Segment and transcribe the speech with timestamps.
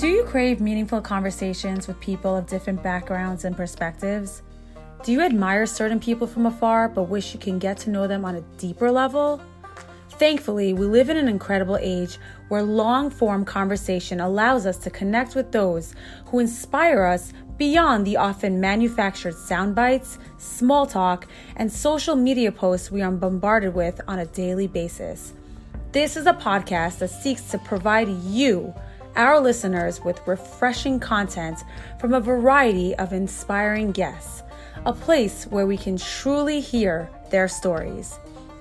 [0.00, 4.40] Do you crave meaningful conversations with people of different backgrounds and perspectives?
[5.04, 8.24] Do you admire certain people from afar but wish you can get to know them
[8.24, 9.42] on a deeper level?
[10.12, 12.16] Thankfully, we live in an incredible age
[12.48, 15.94] where long form conversation allows us to connect with those
[16.28, 22.90] who inspire us beyond the often manufactured sound bites, small talk, and social media posts
[22.90, 25.34] we are bombarded with on a daily basis.
[25.92, 28.72] This is a podcast that seeks to provide you
[29.16, 31.64] our listeners with refreshing content
[31.98, 34.42] from a variety of inspiring guests,
[34.86, 38.18] a place where we can truly hear their stories.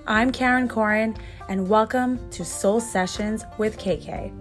[0.08, 1.16] I'm Karen Corin,
[1.50, 4.32] and welcome to Soul Sessions with KK.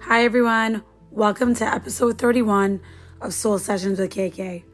[0.00, 0.82] Hi, everyone.
[1.10, 2.80] Welcome to episode 31
[3.20, 4.64] of Soul Sessions with KK.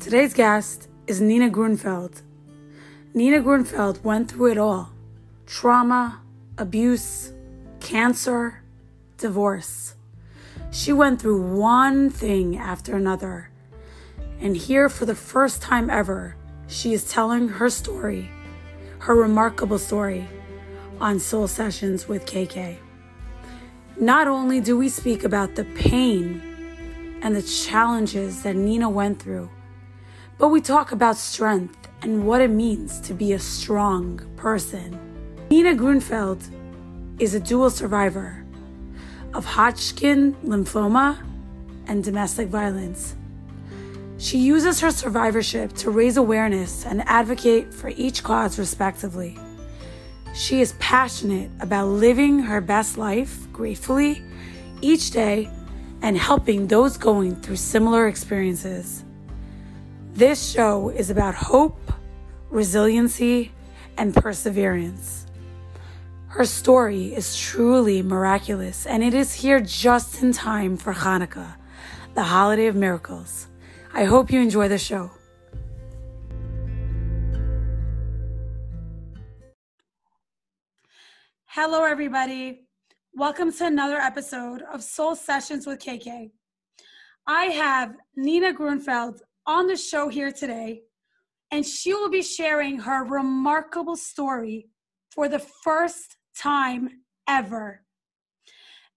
[0.00, 2.22] Today's guest is Nina Gruenfeld.
[3.12, 4.90] Nina Gruenfeld went through it all
[5.46, 6.20] trauma,
[6.56, 7.32] abuse,
[7.80, 8.62] cancer,
[9.18, 9.94] divorce.
[10.70, 13.50] She went through one thing after another.
[14.40, 18.30] And here, for the first time ever, she is telling her story,
[19.00, 20.26] her remarkable story,
[21.00, 22.78] on Soul Sessions with KK.
[24.00, 29.50] Not only do we speak about the pain and the challenges that Nina went through,
[30.38, 34.98] but we talk about strength and what it means to be a strong person.
[35.50, 36.50] Nina Gruenfeld
[37.18, 38.44] is a dual survivor
[39.32, 41.18] of Hodgkin lymphoma
[41.86, 43.14] and domestic violence.
[44.18, 49.38] She uses her survivorship to raise awareness and advocate for each cause respectively.
[50.34, 54.22] She is passionate about living her best life gratefully
[54.80, 55.50] each day
[56.02, 59.04] and helping those going through similar experiences.
[60.14, 61.90] This show is about hope,
[62.48, 63.50] resiliency,
[63.98, 65.26] and perseverance.
[66.28, 71.56] Her story is truly miraculous, and it is here just in time for Hanukkah,
[72.14, 73.48] the holiday of miracles.
[73.92, 75.10] I hope you enjoy the show.
[81.46, 82.68] Hello, everybody.
[83.14, 86.30] Welcome to another episode of Soul Sessions with KK.
[87.26, 90.82] I have Nina Gruenfeld on the show here today,
[91.50, 94.68] and she will be sharing her remarkable story
[95.10, 96.88] for the first time
[97.28, 97.82] ever.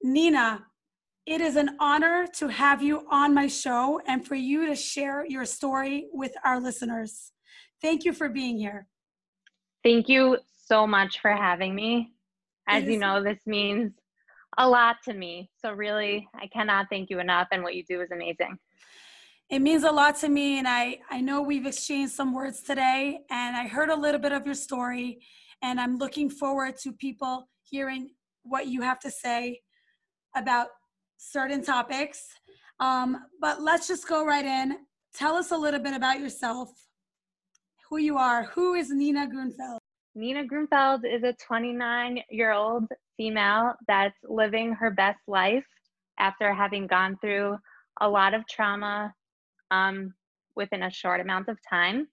[0.02, 0.66] Nina,
[1.26, 5.26] it is an honor to have you on my show and for you to share
[5.26, 7.32] your story with our listeners.
[7.82, 8.88] Thank you for being here.
[9.84, 12.14] Thank you so much for having me.
[12.68, 13.94] As you know, this means
[14.58, 15.50] a lot to me.
[15.62, 18.58] So, really, I cannot thank you enough, and what you do is amazing
[19.50, 23.20] it means a lot to me and I, I know we've exchanged some words today
[23.30, 25.20] and i heard a little bit of your story
[25.62, 28.10] and i'm looking forward to people hearing
[28.44, 29.62] what you have to say
[30.36, 30.68] about
[31.18, 32.28] certain topics.
[32.80, 34.78] Um, but let's just go right in.
[35.14, 36.70] Tell us a little bit about yourself
[37.90, 38.44] who you are.
[38.54, 39.80] Who is nina gruenfeld?
[40.16, 42.86] Nina gruenfeld is a 29 year old
[43.16, 45.66] female that's living her best life
[46.20, 47.58] after having gone through
[48.02, 49.14] a lot of trauma
[49.72, 50.14] um,
[50.56, 52.08] within a short amount of time.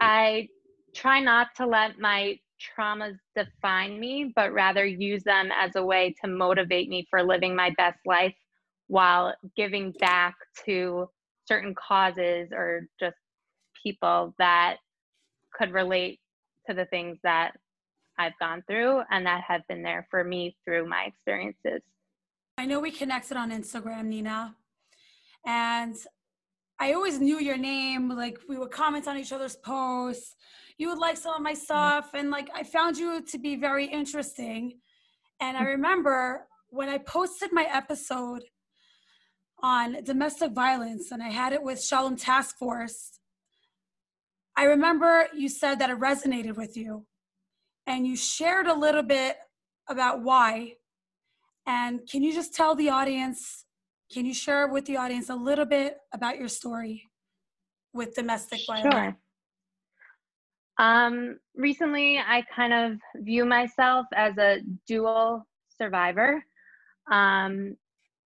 [0.00, 0.48] I
[0.94, 6.14] try not to let my traumas define me, but rather use them as a way
[6.22, 8.34] to motivate me for living my best life
[8.88, 10.34] while giving back
[10.66, 11.08] to
[11.46, 13.16] certain causes or just
[13.82, 14.76] people that
[15.54, 16.20] could relate
[16.68, 17.52] to the things that
[18.18, 21.80] I've gone through and that have been there for me through my experiences.
[22.58, 24.54] I know we connected on Instagram, Nina,
[25.46, 25.96] and
[26.80, 28.08] I always knew your name.
[28.08, 30.34] Like we would comment on each other's posts.
[30.78, 31.60] You would like some of my mm-hmm.
[31.60, 34.78] stuff, and like I found you to be very interesting.
[35.38, 35.68] And I mm-hmm.
[35.70, 38.44] remember when I posted my episode
[39.62, 43.20] on domestic violence, and I had it with Shalom Task Force.
[44.56, 47.04] I remember you said that it resonated with you,
[47.86, 49.36] and you shared a little bit
[49.86, 50.76] about why.
[51.66, 53.66] And can you just tell the audience
[54.12, 57.08] can you share with the audience a little bit about your story
[57.92, 58.92] with domestic violence?
[58.92, 59.16] Sure.
[60.78, 65.46] Um, recently, I kind of view myself as a dual
[65.78, 66.42] survivor.
[67.10, 67.76] Um,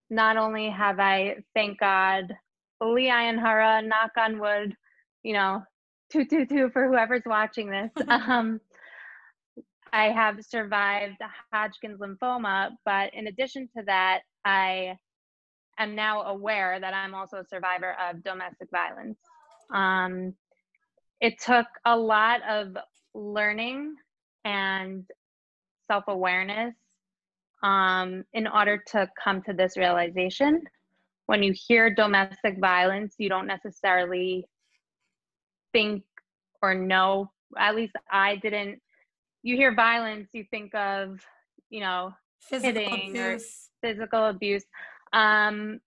[0.10, 2.26] not only have I, thank God,
[2.80, 4.76] Li Hara, knock on wood,
[5.24, 5.64] you know,
[6.12, 7.90] two, two, two for whoever's watching this.
[8.08, 8.62] um,
[9.92, 11.18] I have survived
[11.52, 14.98] Hodgkin's lymphoma, but in addition to that, I
[15.78, 19.18] am now aware that I'm also a survivor of domestic violence.
[19.74, 20.34] Um,
[21.22, 22.76] it took a lot of
[23.14, 23.96] learning
[24.46, 25.06] and
[25.88, 26.76] self awareness
[27.64, 30.62] um, in order to come to this realization.
[31.26, 34.46] When you hear domestic violence, you don't necessarily
[35.72, 36.04] think
[36.62, 38.82] or know, at least I didn't.
[39.42, 41.20] You hear violence, you think of,
[41.70, 43.70] you know, physical hitting abuse.
[43.84, 44.64] or physical abuse.
[45.14, 45.80] Um,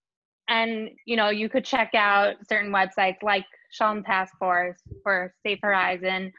[0.49, 5.59] and, you know, you could check out certain websites like Shalom Task Force or Safe
[5.63, 6.33] Horizon.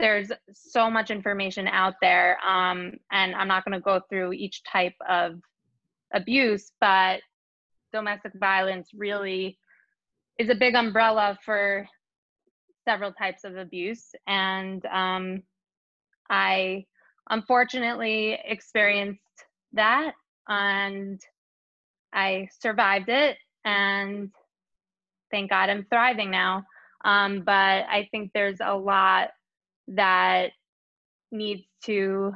[0.00, 4.60] There's so much information out there um, and i'm not going to go through each
[4.64, 5.40] type of
[6.12, 7.20] abuse but
[7.92, 9.56] domestic violence really
[10.38, 11.86] is a big umbrella for
[12.84, 14.14] several types of abuse.
[14.26, 15.42] And um,
[16.30, 16.84] i
[17.30, 19.20] unfortunately experienced
[19.72, 20.12] that
[20.48, 21.20] and
[22.14, 24.30] i survived it and
[25.30, 26.64] thank god i'm thriving now
[27.04, 27.52] um, but
[27.90, 29.30] i think there's a lot
[29.88, 30.52] that
[31.30, 32.32] needs to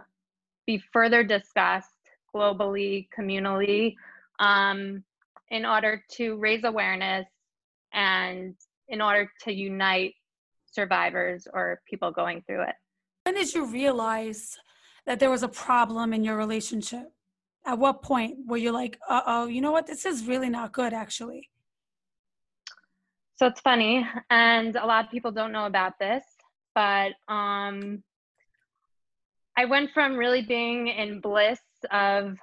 [0.66, 1.88] be further discussed
[2.34, 3.94] globally, communally,
[4.38, 5.02] um,
[5.50, 7.26] in order to raise awareness
[7.94, 8.54] and
[8.88, 10.14] in order to unite
[10.70, 12.74] survivors or people going through it.
[13.24, 14.58] When did you realize
[15.06, 17.12] that there was a problem in your relationship?
[17.68, 19.86] At what point were you like, uh oh, you know what?
[19.86, 21.50] This is really not good, actually?
[23.36, 26.24] So it's funny, and a lot of people don't know about this
[26.78, 28.04] but um,
[29.56, 31.58] I went from really being in bliss
[31.90, 32.36] of,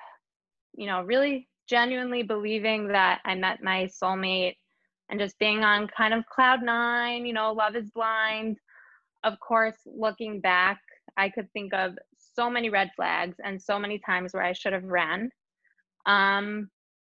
[0.74, 4.56] you know, really genuinely believing that I met my soulmate
[5.07, 8.57] and just being on kind of cloud nine, you know, love is blind.
[9.24, 10.81] Of course, looking back,
[11.16, 11.98] I could think of
[12.36, 15.30] so many red flags and so many times where I should have ran.
[16.06, 16.70] Um,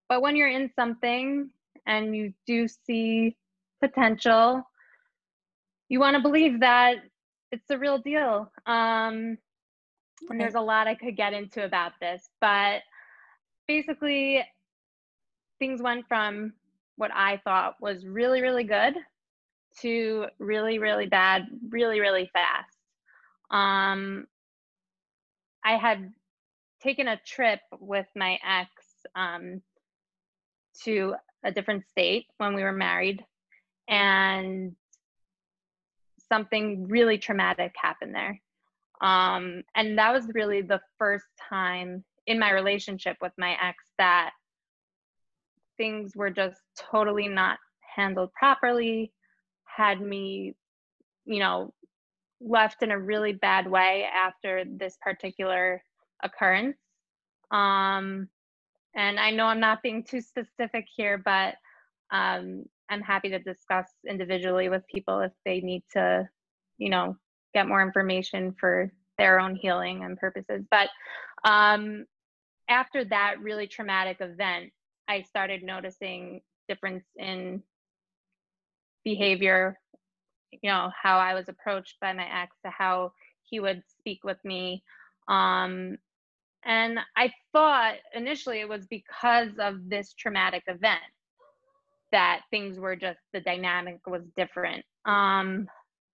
[0.09, 1.51] but when you're in something
[1.87, 3.37] and you do see
[3.81, 4.63] potential,
[5.89, 6.97] you want to believe that
[7.53, 8.51] it's the real deal.
[8.67, 9.39] Um,
[10.31, 12.83] and there's a lot I could get into about this, but
[13.69, 14.45] basically,
[15.59, 16.53] things went from
[16.97, 18.95] what I thought was really, really good
[19.81, 22.77] to really, really bad, really, really fast.
[23.51, 24.27] Um,
[25.65, 26.13] I had
[26.83, 28.71] taken a trip with my ex
[29.15, 29.63] um,
[30.85, 31.15] to
[31.45, 33.25] a different state when we were married,
[33.89, 34.75] and
[36.29, 38.41] something really traumatic happened there.
[39.01, 44.31] Um, and that was really the first time in my relationship with my ex that
[45.77, 47.59] things were just totally not
[47.95, 49.13] handled properly,
[49.65, 50.55] had me,
[51.25, 51.73] you know,
[52.45, 55.83] left in a really bad way after this particular
[56.23, 56.77] occurrence.
[57.51, 58.29] Um,
[58.95, 61.55] and I know I'm not being too specific here, but
[62.11, 66.29] um, I'm happy to discuss individually with people if they need to,
[66.79, 67.17] you know,
[67.55, 70.65] get more information for their own healing and purposes.
[70.71, 70.89] But
[71.45, 72.05] um,
[72.69, 74.71] after that really traumatic event,
[75.09, 77.63] I started noticing difference in
[79.05, 79.79] behavior,
[80.63, 83.13] you know, how I was approached by my ex to how
[83.43, 84.83] he would speak with me.
[85.29, 85.99] Um,
[86.65, 91.01] and I thought initially it was because of this traumatic event
[92.11, 94.85] that things were just the dynamic was different.
[95.05, 95.67] Um,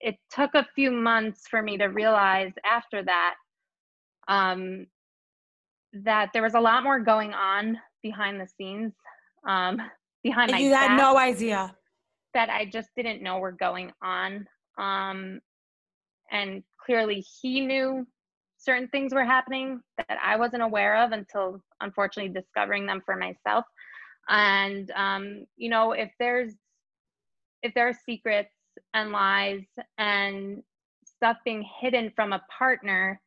[0.00, 3.34] it took a few months for me to realize after that
[4.28, 4.86] um,
[5.92, 8.92] that there was a lot more going on behind the scenes,
[9.48, 9.80] um,
[10.22, 10.58] behind my.
[10.58, 11.74] You had no idea
[12.36, 14.46] that I just didn't know were going on,
[14.78, 15.40] um,
[16.30, 18.06] and clearly he knew
[18.58, 23.64] certain things were happening that I wasn't aware of until unfortunately discovering them for myself.
[24.28, 26.52] And um, you know if there's
[27.62, 28.52] if there are secrets
[28.92, 29.62] and lies
[29.96, 30.62] and
[31.04, 33.18] stuff being hidden from a partner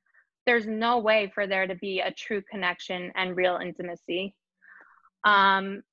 [0.45, 4.33] there's no way for there to be a true connection and real intimacy.
[5.23, 5.83] Um,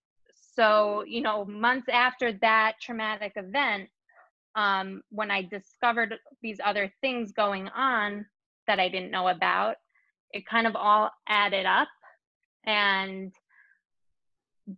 [0.56, 3.88] so you know months after that traumatic event
[4.56, 8.24] um, when i discovered these other things going on
[8.66, 9.76] that i didn't know about
[10.32, 11.88] it kind of all added up
[12.64, 13.32] and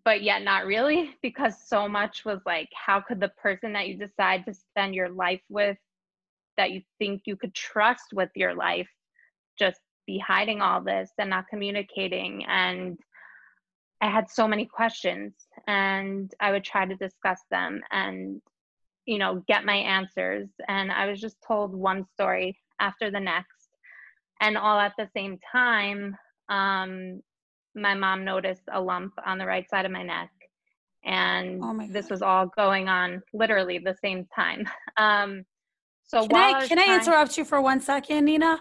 [0.04, 3.96] but yet not really because so much was like how could the person that you
[3.96, 5.78] decide to spend your life with
[6.56, 8.88] that you think you could trust with your life
[9.58, 12.98] just be hiding all this and not communicating and
[14.00, 15.32] i had so many questions
[15.66, 18.40] and i would try to discuss them and
[19.06, 20.48] you know get my answers.
[20.68, 23.68] And i was just told one story after the next.
[24.40, 26.16] And all at the same time
[26.48, 27.22] um,
[27.74, 30.30] my mom noticed a lump on the right side of my neck.
[31.04, 34.68] And oh my this was all going on literally the same time.
[34.96, 35.44] Um,
[36.04, 38.60] So Can while I, was can I interrupt you for one second, Nina?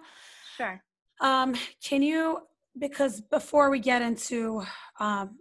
[0.57, 0.81] Sure.
[1.19, 2.39] Um, can you,
[2.79, 4.63] because before we get into
[4.99, 5.37] um,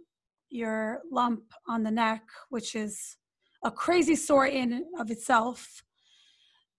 [0.49, 3.17] your lump on the neck, which is
[3.63, 5.83] a crazy story in of itself,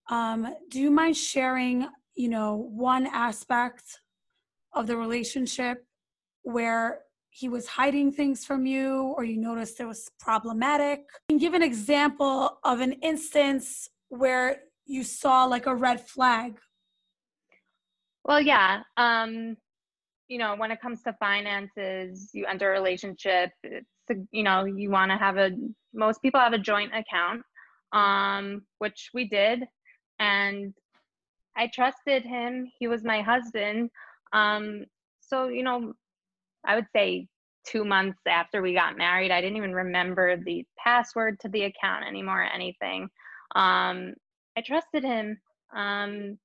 [0.09, 3.83] um, do you mind sharing, you know, one aspect
[4.73, 5.85] of the relationship
[6.43, 11.01] where he was hiding things from you or you noticed it was problematic?
[11.29, 16.57] Can you give an example of an instance where you saw like a red flag
[18.25, 18.81] Well, yeah.
[18.97, 19.57] Um,
[20.29, 23.51] you know, when it comes to finances, you enter a relationship.
[23.63, 23.89] It's
[24.31, 25.51] you know, you want to have a.
[25.93, 27.41] Most people have a joint account,
[27.91, 29.63] um, which we did,
[30.19, 30.73] and
[31.57, 32.71] I trusted him.
[32.79, 33.89] He was my husband.
[34.31, 34.85] Um,
[35.19, 35.93] so you know,
[36.63, 37.27] I would say
[37.65, 42.05] two months after we got married, I didn't even remember the password to the account
[42.05, 43.09] anymore or anything.
[43.55, 44.13] Um,
[44.55, 45.39] I trusted him.
[45.75, 46.37] Um,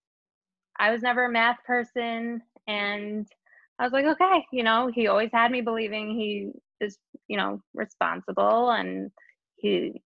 [0.79, 3.27] I was never a math person and
[3.79, 7.61] I was like, okay, you know, he always had me believing he is, you know,
[7.75, 9.11] responsible and
[9.57, 10.03] he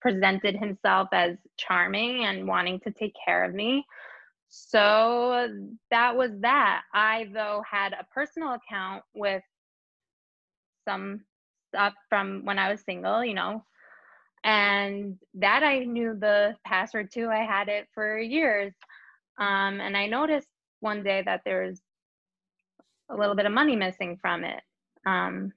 [0.00, 3.84] presented himself as charming and wanting to take care of me.
[4.48, 5.48] So
[5.90, 6.82] that was that.
[6.92, 9.42] I, though, had a personal account with
[10.86, 11.24] some
[11.68, 13.64] stuff from when I was single, you know,
[14.44, 17.28] and that I knew the password to.
[17.28, 18.72] I had it for years.
[19.38, 20.48] Um, and I noticed
[20.80, 21.80] one day that there's
[23.10, 24.60] a little bit of money missing from it.
[25.06, 25.52] Um,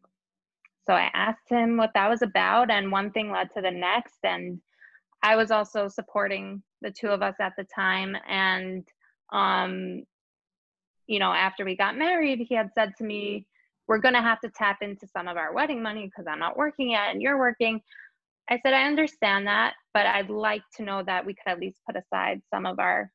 [0.85, 4.17] so I asked him what that was about, and one thing led to the next.
[4.23, 4.59] And
[5.21, 8.15] I was also supporting the two of us at the time.
[8.27, 8.87] And,
[9.31, 10.03] um,
[11.07, 13.45] you know, after we got married, he had said to me,
[13.87, 16.57] We're going to have to tap into some of our wedding money because I'm not
[16.57, 17.81] working yet and you're working.
[18.49, 21.81] I said, I understand that, but I'd like to know that we could at least
[21.85, 23.11] put aside some of our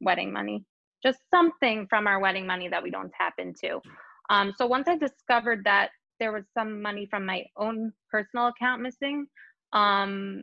[0.00, 0.64] wedding money,
[1.06, 3.80] just something from our wedding money that we don't tap into.
[4.28, 8.82] Um, so once I discovered that there was some money from my own personal account
[8.82, 9.26] missing,
[9.72, 10.42] um,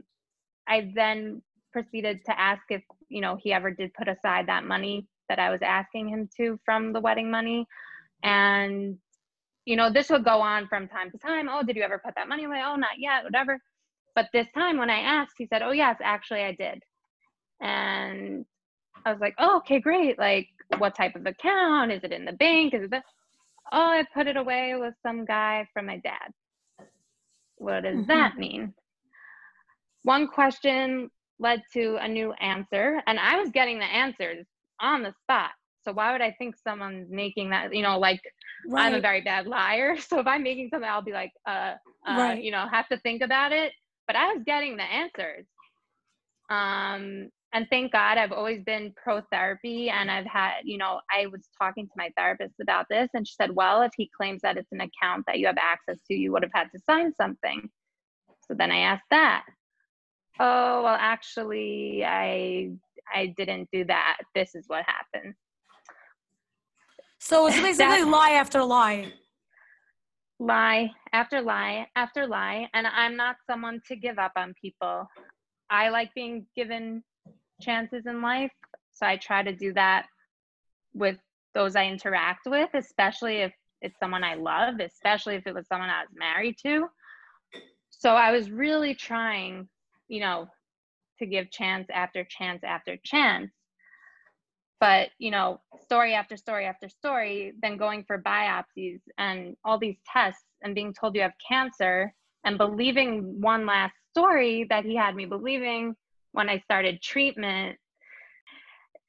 [0.67, 1.41] I then
[1.73, 5.49] proceeded to ask if you know he ever did put aside that money that I
[5.49, 7.65] was asking him to from the wedding money,
[8.23, 8.97] and
[9.65, 11.49] you know this would go on from time to time.
[11.51, 12.61] Oh, did you ever put that money away?
[12.65, 13.25] Oh, not yet.
[13.25, 13.59] Whatever.
[14.15, 16.83] But this time when I asked, he said, "Oh yes, actually I did,"
[17.59, 18.45] and
[19.05, 20.17] I was like, oh, okay, great.
[20.17, 21.91] Like, what type of account?
[21.91, 22.73] Is it in the bank?
[22.73, 23.03] Is it this?
[23.71, 26.31] Oh, I put it away with some guy from my dad.
[27.57, 28.07] What does Mhm.
[28.07, 28.73] that mean?
[30.03, 34.45] One question led to a new answer, and I was getting the answers
[34.79, 35.51] on the spot.
[35.81, 37.73] So why would I think someone's making that?
[37.73, 38.21] You know, like
[38.75, 39.95] I'm a very bad liar.
[40.01, 41.75] So if I'm making something, I'll be like, uh,
[42.07, 42.39] uh Right.
[42.39, 43.73] you know, have to think about it.
[44.07, 45.45] But I was getting the answers.
[46.49, 51.27] Um, and thank God I've always been pro therapy and I've had, you know, I
[51.27, 54.57] was talking to my therapist about this and she said, well, if he claims that
[54.57, 57.69] it's an account that you have access to, you would have had to sign something.
[58.47, 59.43] So then I asked that.
[60.39, 62.71] Oh, well, actually, I
[63.13, 64.17] I didn't do that.
[64.33, 65.35] This is what happened.
[67.19, 69.11] so it's basically lie after lie
[70.39, 75.07] lie after lie after lie and i'm not someone to give up on people
[75.69, 77.03] i like being given
[77.61, 78.51] chances in life.
[78.93, 80.05] So i try to do that
[80.93, 81.17] with
[81.53, 85.89] those i interact with especially if it's someone i love especially if it was someone
[85.89, 86.87] i was married to.
[87.89, 89.67] So i was really trying
[90.07, 90.47] you know
[91.19, 93.51] to give chance after chance after chance.
[94.79, 99.97] But you know story after story after story then going for biopsies and all these
[100.11, 102.13] tests and being told you have cancer
[102.45, 105.95] and believing one last story that he had me believing
[106.33, 107.77] when i started treatment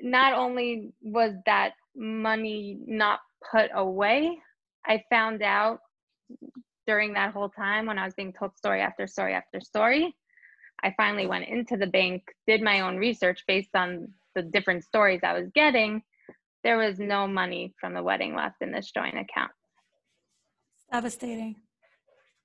[0.01, 4.39] not only was that money not put away
[4.87, 5.81] i found out
[6.87, 10.15] during that whole time when i was being told story after story after story
[10.83, 15.21] i finally went into the bank did my own research based on the different stories
[15.23, 16.03] I was getting,
[16.63, 19.51] there was no money from the wedding left in this joint account.
[20.93, 21.57] devastating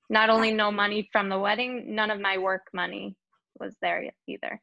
[0.10, 3.16] Not only no money from the wedding, none of my work money
[3.60, 4.62] was there either.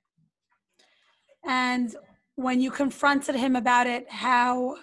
[1.46, 1.96] And
[2.34, 4.76] when you confronted him about it how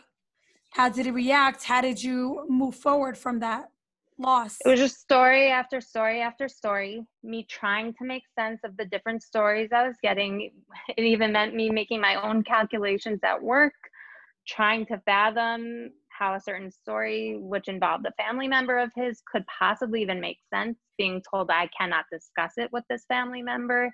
[0.71, 3.69] how did he react how did you move forward from that
[4.17, 8.77] loss It was just story after story after story, me trying to make sense of
[8.77, 10.51] the different stories I was getting.
[10.97, 13.73] It even meant me making my own calculations at work,
[14.47, 19.43] trying to fathom how a certain story, which involved a family member of his, could
[19.47, 23.91] possibly even make sense, being told I cannot discuss it with this family member.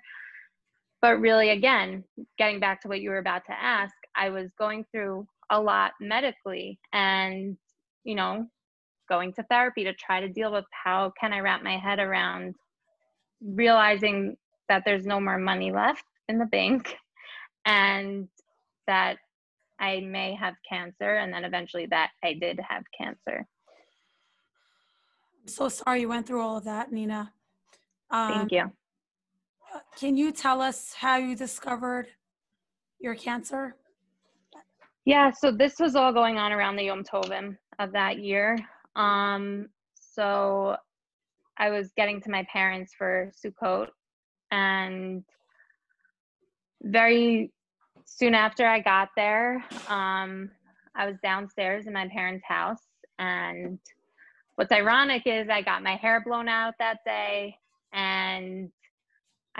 [1.02, 2.04] But really, again,
[2.38, 5.92] getting back to what you were about to ask, I was going through a lot
[6.00, 7.56] medically and,
[8.04, 8.46] you know,
[9.08, 12.54] going to therapy to try to deal with how can I wrap my head around
[13.42, 14.36] realizing
[14.68, 16.94] that there's no more money left in the bank
[17.64, 18.28] and
[18.86, 19.16] that
[19.78, 23.46] I may have cancer, and then eventually that I did have cancer.
[25.40, 27.32] I'm so sorry you went through all of that, Nina.
[28.10, 28.70] Um, Thank you.
[29.98, 32.08] Can you tell us how you discovered
[32.98, 33.76] your cancer?
[35.04, 38.58] Yeah, so this was all going on around the Yom Tovim of that year.
[38.96, 40.76] Um, so
[41.56, 43.88] I was getting to my parents for Sukkot,
[44.50, 45.24] and
[46.82, 47.52] very
[48.04, 50.50] soon after I got there, um,
[50.94, 52.82] I was downstairs in my parents' house.
[53.18, 53.78] And
[54.56, 57.56] what's ironic is I got my hair blown out that day,
[57.92, 58.70] and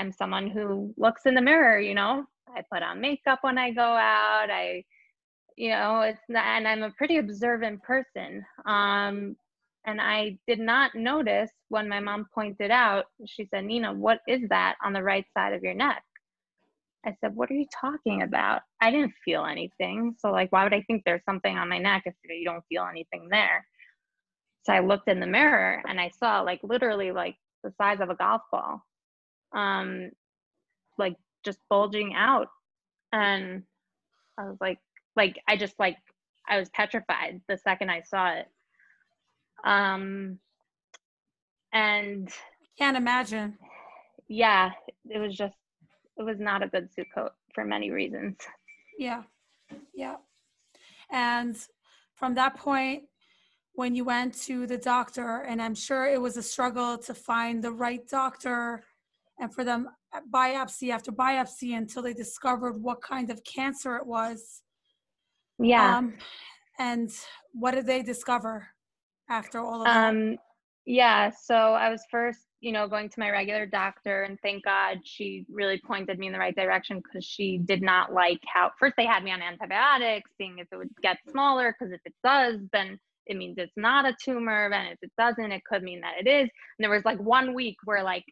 [0.01, 2.25] I'm someone who looks in the mirror, you know.
[2.49, 4.49] I put on makeup when I go out.
[4.51, 4.83] I,
[5.57, 8.43] you know, it's not, and I'm a pretty observant person.
[8.65, 9.37] Um,
[9.85, 14.41] and I did not notice when my mom pointed out, she said, Nina, what is
[14.49, 16.03] that on the right side of your neck?
[17.05, 18.63] I said, What are you talking about?
[18.81, 20.15] I didn't feel anything.
[20.19, 22.87] So, like, why would I think there's something on my neck if you don't feel
[22.91, 23.67] anything there?
[24.63, 28.09] So I looked in the mirror and I saw, like, literally, like, the size of
[28.09, 28.83] a golf ball,
[29.53, 30.11] um,
[30.99, 32.49] like, just bulging out.
[33.13, 33.63] And
[34.39, 34.79] I was like,
[35.17, 35.97] like, I just, like,
[36.49, 38.49] I was petrified the second I saw it.
[39.65, 40.39] Um,
[41.73, 42.29] and
[42.79, 43.59] can't imagine.
[44.29, 44.71] Yeah,
[45.09, 45.57] it was just
[46.17, 48.37] it was not a good Sukkot for many reasons.
[48.99, 49.23] Yeah,
[49.95, 50.17] yeah.
[51.11, 51.57] And
[52.15, 53.05] from that point,
[53.75, 57.63] when you went to the doctor, and I'm sure it was a struggle to find
[57.63, 58.85] the right doctor
[59.41, 59.89] and for them
[60.33, 64.63] biopsy after biopsy until they discovered what kind of cancer it was.
[65.59, 65.99] Yeah.
[65.99, 66.15] Um,
[66.79, 67.11] and
[67.53, 68.69] what did they discover
[69.29, 70.09] after all of that?
[70.09, 70.37] Um,
[70.87, 74.99] yeah, so I was first you know, going to my regular doctor, and thank God
[75.05, 78.95] she really pointed me in the right direction because she did not like how first
[78.97, 81.75] they had me on antibiotics, seeing if it would get smaller.
[81.79, 85.53] Because if it does, then it means it's not a tumor, and if it doesn't,
[85.53, 86.51] it could mean that it is.
[86.79, 88.25] And there was like one week where like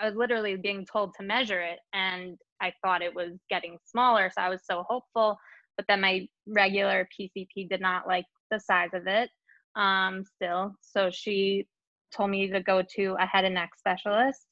[0.00, 4.30] I was literally being told to measure it, and I thought it was getting smaller,
[4.34, 5.38] so I was so hopeful.
[5.76, 9.30] But then my regular PCP did not like the size of it
[9.76, 11.66] um still so she
[12.14, 14.46] told me to go to a head and neck specialist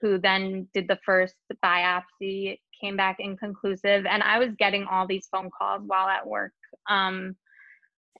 [0.00, 5.28] who then did the first biopsy came back inconclusive and i was getting all these
[5.30, 6.52] phone calls while at work
[6.88, 7.36] um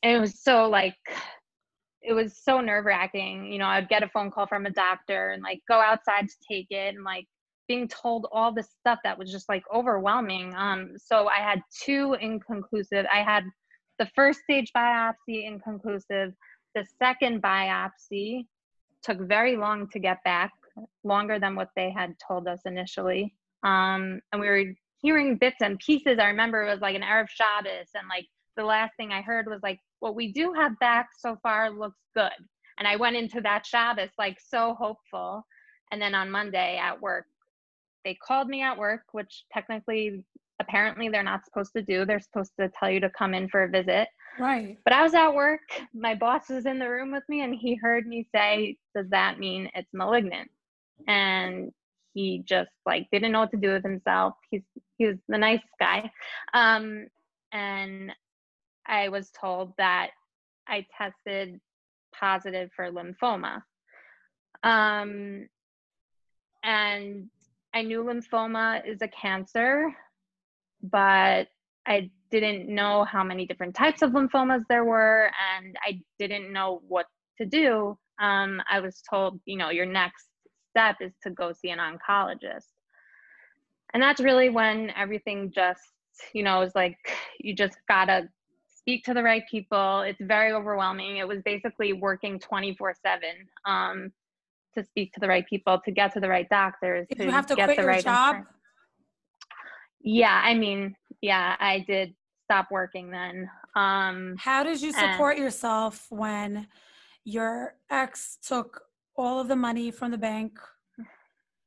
[0.02, 0.94] it was so like
[2.02, 5.30] it was so nerve wracking you know i'd get a phone call from a doctor
[5.30, 7.26] and like go outside to take it and like
[7.68, 12.16] being told all this stuff that was just like overwhelming um so i had two
[12.20, 13.44] inconclusive i had
[13.98, 16.32] the first stage biopsy inconclusive
[16.74, 18.46] the second biopsy
[19.02, 20.52] took very long to get back,
[21.04, 23.34] longer than what they had told us initially.
[23.62, 24.64] Um, and we were
[25.00, 26.18] hearing bits and pieces.
[26.18, 29.46] I remember it was like an Erev Shabbos, and like the last thing I heard
[29.46, 32.32] was like, "What we do have back so far looks good."
[32.78, 35.46] And I went into that Shabbos like so hopeful.
[35.90, 37.26] And then on Monday at work,
[38.04, 40.24] they called me at work, which technically,
[40.60, 42.04] apparently, they're not supposed to do.
[42.04, 44.08] They're supposed to tell you to come in for a visit.
[44.38, 44.78] Right.
[44.84, 45.60] But I was at work.
[45.94, 49.38] My boss was in the room with me and he heard me say, Does that
[49.38, 50.50] mean it's malignant?
[51.06, 51.70] And
[52.14, 54.34] he just like didn't know what to do with himself.
[54.50, 54.62] He's
[54.98, 56.10] he was the nice guy.
[56.54, 57.06] Um,
[57.52, 58.12] and
[58.92, 60.10] I was told that
[60.68, 61.58] I tested
[62.14, 63.62] positive for lymphoma.
[64.62, 65.48] Um,
[66.62, 67.30] and
[67.74, 69.90] I knew lymphoma is a cancer,
[70.82, 71.48] but
[71.86, 76.82] I didn't know how many different types of lymphomas there were, and I didn't know
[76.86, 77.06] what
[77.38, 77.98] to do.
[78.20, 80.26] Um, I was told, you know, your next
[80.70, 82.68] step is to go see an oncologist.
[83.94, 85.80] And that's really when everything just,
[86.34, 86.98] you know, is like
[87.40, 88.28] you just gotta
[88.82, 90.00] speak to the right people.
[90.00, 91.18] It's very overwhelming.
[91.18, 93.22] It was basically working 24 7
[93.64, 94.12] um,
[94.74, 97.30] to speak to the right people, to get to the right doctors, Did to you
[97.30, 98.34] have to get quit the your right job?
[98.34, 98.56] Insurance.
[100.04, 102.14] Yeah, I mean, yeah, I did
[102.44, 103.48] stop working then.
[103.76, 106.66] Um, How did you support and, yourself when
[107.24, 108.82] your ex took
[109.16, 110.58] all of the money from the bank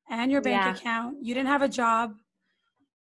[0.10, 0.76] and your bank yeah.
[0.76, 1.18] account?
[1.22, 2.16] You didn't have a job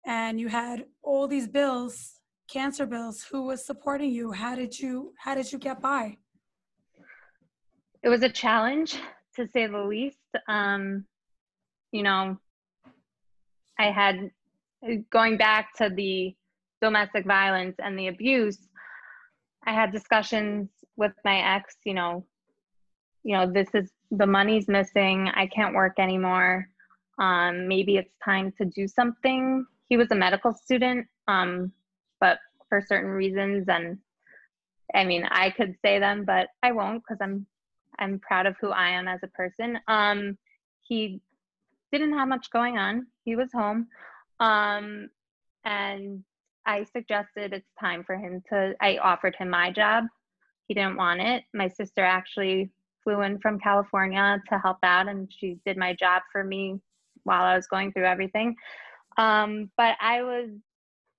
[0.05, 2.19] and you had all these bills,
[2.53, 3.25] cancer bills.
[3.31, 4.31] Who was supporting you?
[4.31, 6.17] How did you how did you get by?
[8.03, 8.95] It was a challenge
[9.35, 10.17] to say the least.
[10.47, 11.05] Um,
[11.91, 12.37] you know,
[13.79, 14.29] I had
[15.09, 16.35] going back to the
[16.81, 18.59] domestic violence and the abuse,
[19.65, 22.25] I had discussions with my ex, you know,
[23.23, 25.29] you know, this is the money's missing.
[25.33, 26.67] I can't work anymore.
[27.17, 29.65] Um, maybe it's time to do something.
[29.89, 31.71] He was a medical student, um,
[32.23, 33.97] but for certain reasons, and
[34.95, 37.45] I mean, I could say them, but I won't because I'm
[37.99, 39.77] I'm proud of who I am as a person.
[39.89, 40.37] Um,
[40.87, 41.19] he
[41.91, 43.07] didn't have much going on.
[43.25, 43.87] He was home,
[44.39, 45.09] um,
[45.65, 46.23] and
[46.65, 48.73] I suggested it's time for him to.
[48.79, 50.05] I offered him my job.
[50.69, 51.43] He didn't want it.
[51.53, 52.71] My sister actually
[53.03, 56.79] flew in from California to help out, and she did my job for me
[57.25, 58.55] while I was going through everything.
[59.17, 60.51] Um, but I was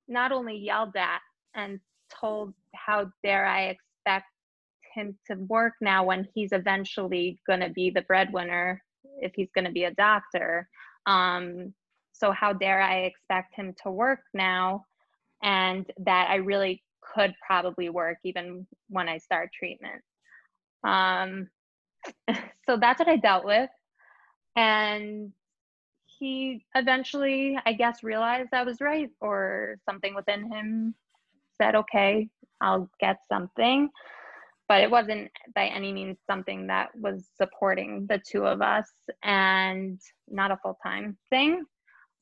[0.09, 1.21] not only yelled at
[1.55, 1.81] and
[2.21, 4.27] told, How dare I expect
[4.95, 8.83] him to work now when he's eventually going to be the breadwinner
[9.21, 10.69] if he's going to be a doctor?
[11.07, 11.75] Um,
[12.13, 14.85] so, how dare I expect him to work now?
[15.43, 16.83] And that I really
[17.15, 20.03] could probably work even when I start treatment.
[20.85, 21.49] Um,
[22.67, 23.71] so that's what I dealt with.
[24.57, 25.33] And
[26.25, 30.95] he eventually, I guess, realized I was right, or something within him
[31.61, 32.31] said, okay,
[32.63, 33.91] I'll get something.
[34.67, 38.89] But it wasn't by any means something that was supporting the two of us
[39.23, 41.63] and not a full time thing.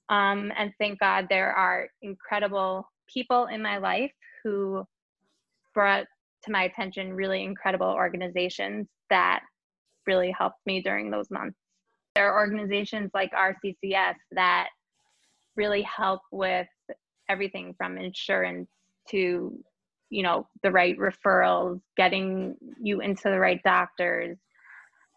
[0.09, 4.11] Um, and thank God there are incredible people in my life
[4.43, 4.85] who
[5.75, 6.07] brought
[6.45, 9.43] to my attention really incredible organizations that
[10.09, 11.62] really helped me during those months.
[12.15, 14.69] There are organizations like RCCS that
[15.57, 16.69] really help with
[17.29, 18.69] everything from insurance
[19.11, 19.59] to
[20.11, 24.37] you know the right referrals getting you into the right doctors.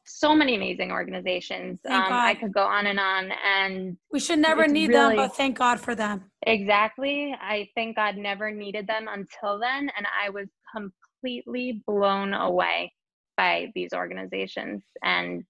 [0.08, 1.79] So many amazing organizations.
[1.86, 5.36] Um, i could go on and on and we should never need really, them but
[5.36, 6.23] thank god for them.
[6.45, 7.36] Exactly.
[7.41, 12.93] I thank god never needed them until then and i was completely blown away
[13.36, 15.43] by these organizations and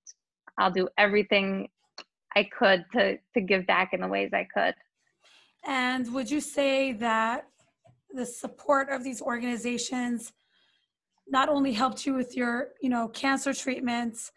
[0.58, 1.70] I'll do everything
[2.36, 4.76] I could to to give back in the ways I could.
[5.66, 7.48] And would you say that
[8.14, 10.32] the support of these organizations
[11.28, 14.32] not only helped you with your, you know, cancer treatments,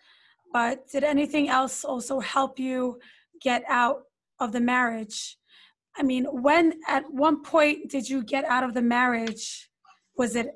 [0.53, 2.99] but did anything else also help you
[3.43, 4.05] get out
[4.41, 5.37] of the marriage?
[5.97, 9.69] I mean, when at one point did you get out of the marriage?
[10.17, 10.49] Was it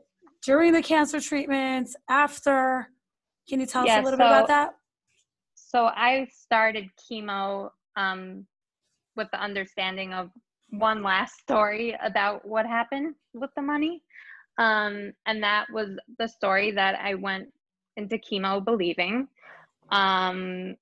[0.43, 2.89] during the cancer treatments, after?
[3.49, 4.75] Can you tell yeah, us a little so, bit about that?
[5.73, 8.47] So I started chemo um,
[9.17, 10.29] with the understanding of
[10.69, 14.03] one last story about what happened with the money.
[14.59, 17.49] Um, and that was the story that I went
[17.97, 19.29] into chemo believing.
[19.91, 20.77] Um,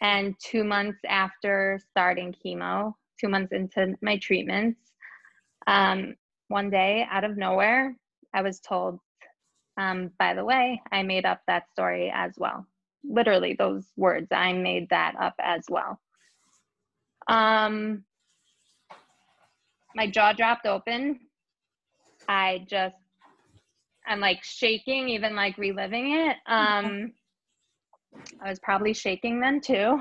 [0.00, 4.80] and two months after starting chemo, two months into my treatments,
[5.68, 6.16] um,
[6.48, 7.94] one day out of nowhere,
[8.34, 8.98] I was told,
[9.76, 12.66] um, by the way, I made up that story as well.
[13.04, 16.00] Literally, those words, I made that up as well.
[17.28, 18.04] Um,
[19.94, 21.20] my jaw dropped open.
[22.28, 22.96] I just,
[24.06, 26.36] I'm like shaking, even like reliving it.
[26.46, 27.12] Um,
[28.42, 30.00] I was probably shaking then too.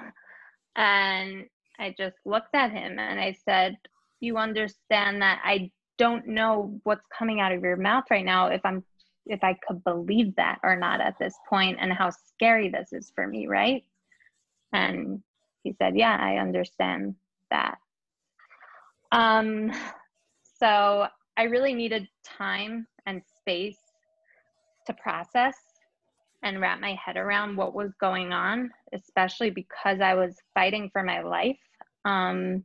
[0.75, 1.45] And
[1.79, 3.77] I just looked at him and I said,
[4.19, 8.61] You understand that I don't know what's coming out of your mouth right now if
[8.63, 8.83] I'm
[9.25, 13.12] if I could believe that or not at this point and how scary this is
[13.15, 13.84] for me, right?
[14.73, 15.21] And
[15.63, 17.15] he said, Yeah, I understand
[17.49, 17.77] that.
[19.12, 19.71] Um,
[20.60, 21.07] so
[21.38, 23.79] I really needed time and space
[24.88, 25.55] to process
[26.43, 31.03] and wrap my head around what was going on, especially because I was fighting for
[31.03, 31.60] my life.
[32.05, 32.63] Um,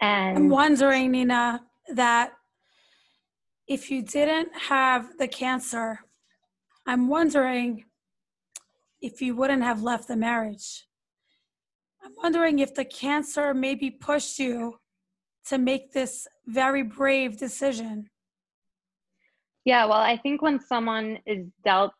[0.00, 1.62] and I'm wondering, Nina,
[1.94, 2.32] that
[3.72, 6.00] if you didn't have the cancer,
[6.86, 7.84] I'm wondering
[9.00, 10.86] if you wouldn't have left the marriage.
[12.04, 14.78] I'm wondering if the cancer maybe pushed you
[15.46, 18.10] to make this very brave decision.
[19.64, 21.92] Yeah, well, I think when someone is dealt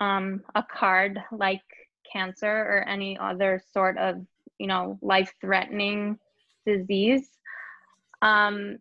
[0.00, 1.62] um, a card like
[2.12, 4.16] cancer or any other sort of,
[4.58, 6.18] you know, life-threatening
[6.66, 7.28] disease,
[8.20, 8.78] um,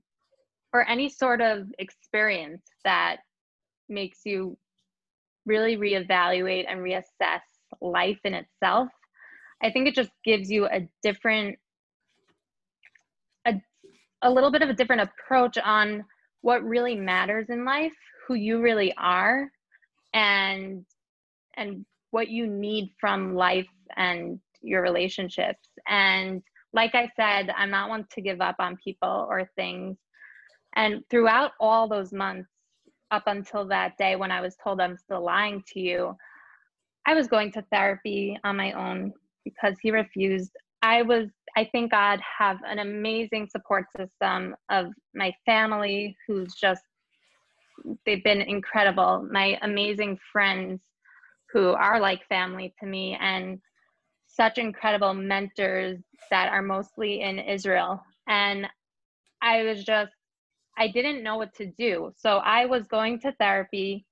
[0.73, 3.17] or any sort of experience that
[3.87, 4.57] makes you
[5.45, 7.41] really reevaluate and reassess
[7.81, 8.89] life in itself
[9.63, 11.57] i think it just gives you a different
[13.47, 13.53] a,
[14.23, 16.03] a little bit of a different approach on
[16.41, 17.93] what really matters in life
[18.27, 19.49] who you really are
[20.13, 20.85] and
[21.57, 26.41] and what you need from life and your relationships and
[26.73, 29.97] like I said, I'm not one to give up on people or things.
[30.75, 32.49] And throughout all those months,
[33.11, 36.15] up until that day when I was told I'm still lying to you,
[37.07, 40.51] I was going to therapy on my own because he refused.
[40.81, 41.27] I was,
[41.57, 46.83] I thank God, have an amazing support system of my family who's just,
[48.05, 49.27] they've been incredible.
[49.31, 50.81] My amazing friends
[51.51, 53.59] who are like family to me, and
[54.27, 55.97] such incredible mentors
[56.29, 58.03] that are mostly in Israel.
[58.27, 58.67] And
[59.41, 60.11] I was just,
[60.79, 62.13] I didn't know what to do.
[62.17, 64.05] So I was going to therapy.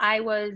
[0.00, 0.52] I was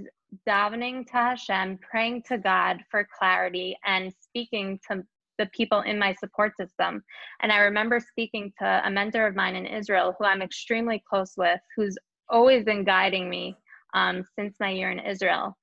[0.46, 5.04] davening to Hashem, praying to God for clarity and speaking to
[5.38, 7.02] the people in my support system.
[7.40, 11.34] And I remember speaking to a mentor of mine in Israel who I'm extremely close
[11.36, 11.96] with, who's
[12.28, 13.56] always been guiding me
[13.94, 15.56] um, since my year in Israel.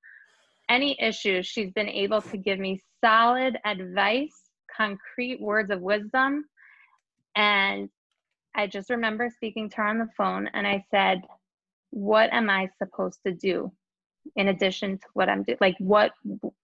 [0.69, 6.45] Any issues, she's been able to give me solid advice, concrete words of wisdom.
[7.35, 7.89] And
[8.55, 11.21] I just remember speaking to her on the phone and I said,
[11.91, 13.71] What am I supposed to do?
[14.35, 16.12] in addition to what i'm doing like what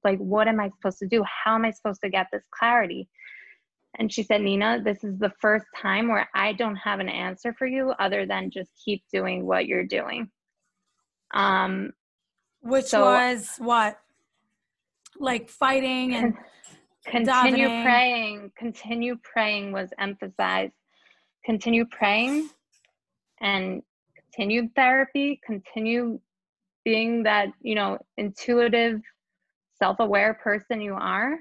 [0.04, 3.08] like what am i supposed to do how am i supposed to get this clarity
[3.98, 7.54] and she said nina this is the first time where i don't have an answer
[7.58, 10.30] for you other than just keep doing what you're doing
[11.34, 11.92] um
[12.62, 14.00] which so, was what
[15.20, 16.34] like fighting and
[17.06, 17.84] continue davening.
[17.84, 20.74] praying continue praying was emphasized
[21.46, 22.50] continue praying
[23.42, 23.82] and
[24.16, 26.20] continued therapy continue
[26.84, 29.00] being that you know intuitive
[29.82, 31.40] self-aware person you are.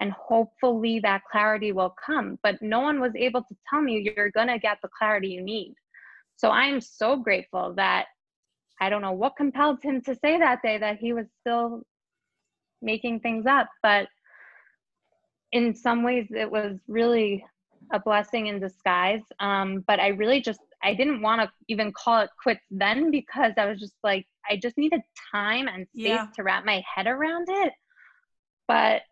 [0.00, 2.38] And hopefully that clarity will come.
[2.42, 5.42] But no one was able to tell me you're going to get the clarity you
[5.42, 5.74] need.
[6.36, 8.06] So i am so grateful that
[8.80, 11.82] i don't know what compelled him to say that day that he was still
[12.80, 13.68] making things up.
[13.82, 14.08] But
[15.52, 17.44] in some ways it was really
[17.92, 22.20] a blessing in disguise um, but i really just I didn't want to even call
[22.20, 25.00] it quits then because I was just like, I just needed
[25.30, 26.26] time and space yeah.
[26.34, 27.72] to wrap my head around it.
[28.66, 29.02] But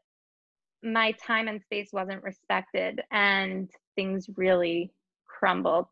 [0.83, 4.93] my time and space wasn't respected, and things really
[5.27, 5.87] crumbled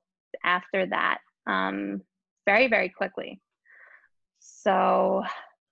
[0.44, 2.00] after that um,
[2.46, 3.40] very, very quickly.
[4.38, 5.24] So,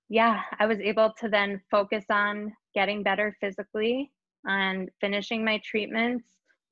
[0.09, 4.13] yeah, I was able to then focus on getting better physically
[4.45, 6.25] and finishing my treatments,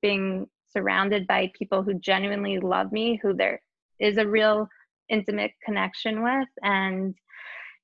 [0.05, 3.59] being surrounded by people who genuinely love me, who there
[3.99, 4.69] is a real
[5.09, 6.49] intimate connection with.
[6.63, 7.15] And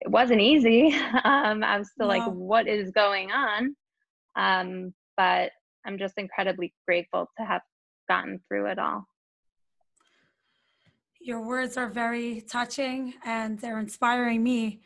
[0.02, 0.94] it wasn't easy.
[1.24, 2.18] Um, I was still no.
[2.18, 3.74] like, what is going on?
[4.36, 5.50] Um, but
[5.86, 7.62] I'm just incredibly grateful to have
[8.06, 9.06] gotten through it all.
[11.22, 14.80] Your words are very touching and they're inspiring me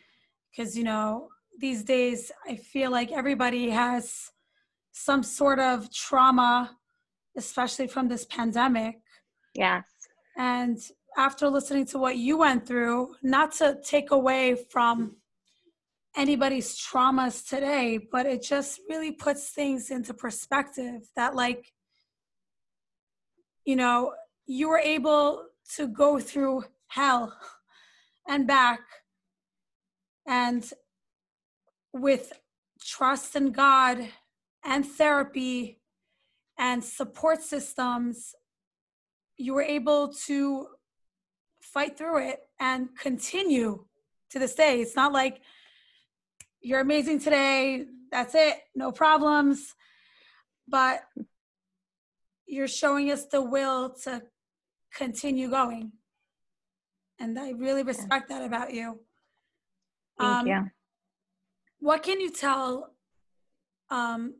[0.51, 4.31] because, you know, these days I feel like everybody has
[4.92, 6.77] some sort of trauma
[7.37, 9.01] especially from this pandemic.
[9.55, 9.85] Yes.
[10.37, 10.79] And
[11.16, 15.16] after listening to what you went through, not to take away from
[16.16, 21.73] anybody's traumas today, but it just really puts things into perspective that, like,
[23.64, 24.12] you know,
[24.47, 27.37] you were able to go through hell
[28.29, 28.81] and back.
[30.27, 30.68] And
[31.92, 32.33] with
[32.81, 34.09] trust in God
[34.64, 35.81] and therapy
[36.58, 38.34] and support systems,
[39.36, 40.68] you were able to
[41.60, 43.84] fight through it and continue
[44.30, 44.80] to this day.
[44.80, 45.40] It's not like
[46.60, 49.74] you're amazing today, that's it, no problems.
[50.66, 51.00] But
[52.46, 54.22] you're showing us the will to
[54.94, 55.92] continue going.
[57.18, 59.00] And I really respect that about you.
[60.18, 60.70] Thank um, you.
[61.80, 62.94] What can you tell
[63.90, 64.34] um,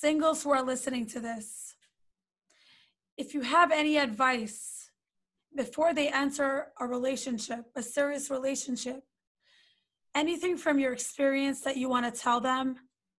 [0.00, 1.74] singles who are listening to this,
[3.16, 4.90] if you have any advice
[5.56, 9.04] before they enter a relationship, a serious relationship,
[10.14, 12.76] anything from your experience that you want to tell them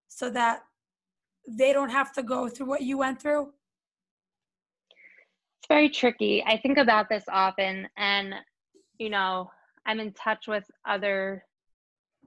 [0.08, 0.64] so that
[1.48, 3.54] they don't have to go through what you went through?
[5.60, 6.44] It's very tricky.
[6.46, 8.34] I think about this often, and
[9.00, 9.50] you know,
[9.86, 11.46] I'm in touch with other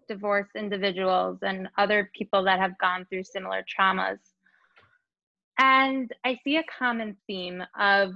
[0.09, 4.19] divorced individuals and other people that have gone through similar traumas.
[5.59, 8.13] And I see a common theme of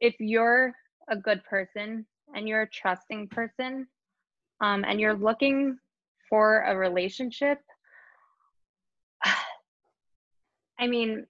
[0.00, 0.74] if you're
[1.08, 3.88] a good person and you're a trusting person
[4.60, 5.78] um, and you're looking
[6.28, 7.58] for a relationship,
[10.78, 11.26] I mean,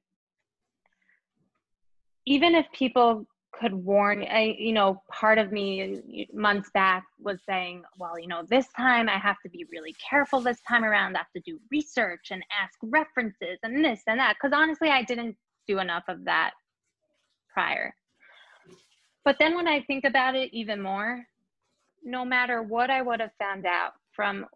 [2.27, 7.83] even if people could warn I, you know part of me months back was saying
[7.99, 11.17] well you know this time i have to be really careful this time around.
[11.17, 14.37] I have to do research and ask references and this and that.
[14.37, 16.53] Because honestly i didn't do enough of that
[17.53, 17.95] prior.
[19.25, 21.25] But then when i think about it even more
[22.05, 24.47] no matter what i would have found out from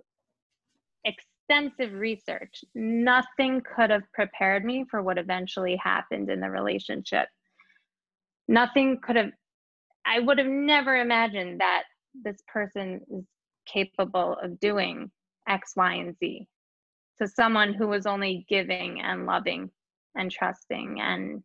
[1.04, 7.28] extensive research nothing could have prepared me for what eventually happened in the relationship
[8.48, 9.30] nothing could have
[10.06, 11.84] i would have never imagined that
[12.24, 13.24] this person is
[13.66, 15.10] capable of doing
[15.48, 16.46] x y and z.
[17.20, 19.70] To someone who was only giving and loving
[20.14, 21.42] and trusting and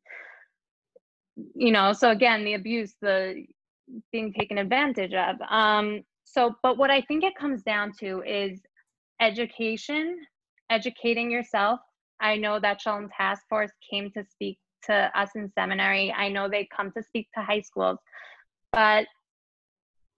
[1.56, 3.46] you know so again the abuse the
[4.12, 5.36] being taken advantage of.
[5.50, 8.60] Um so but what i think it comes down to is
[9.22, 10.18] education
[10.70, 11.80] educating yourself.
[12.20, 16.14] I know that shalom task force came to speak to us in seminary.
[16.14, 18.00] I know they come to speak to high schools,
[18.72, 19.06] but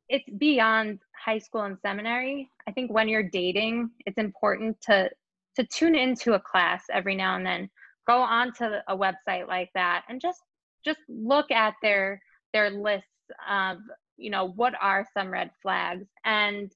[0.09, 2.49] it's beyond high school and seminary.
[2.67, 5.09] I think when you're dating, it's important to
[5.55, 7.69] to tune into a class every now and then.
[8.07, 10.41] Go onto a website like that and just
[10.83, 12.21] just look at their
[12.53, 13.07] their lists
[13.49, 13.77] of
[14.17, 16.71] you know what are some red flags and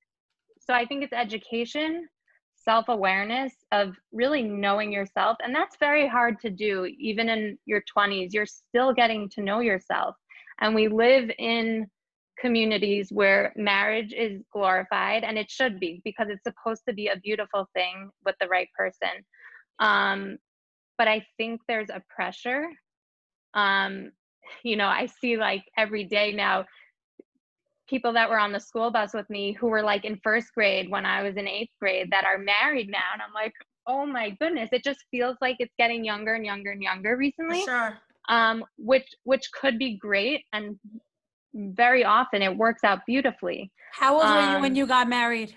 [0.60, 2.08] so i think it's education
[2.64, 5.38] self awareness of really knowing yourself.
[5.44, 8.34] And that's very hard to do, even in your 20s.
[8.34, 10.16] You're still getting to know yourself.
[10.62, 11.88] And we live in
[12.40, 17.18] communities where marriage is glorified, and it should be because it's supposed to be a
[17.18, 19.24] beautiful thing with the right person.
[19.80, 20.38] Um,
[20.98, 22.68] but I think there's a pressure.
[23.54, 24.12] Um,
[24.64, 26.66] you know, I see like every day now
[27.88, 30.90] people that were on the school bus with me who were like in first grade
[30.90, 33.12] when I was in eighth grade that are married now.
[33.14, 33.54] And I'm like,
[33.88, 37.64] oh my goodness, it just feels like it's getting younger and younger and younger recently.
[37.64, 37.98] Sure.
[38.30, 40.80] Um, which which could be great and
[41.54, 43.72] very often it works out beautifully.
[43.92, 45.56] How old um, were you when um, you got married?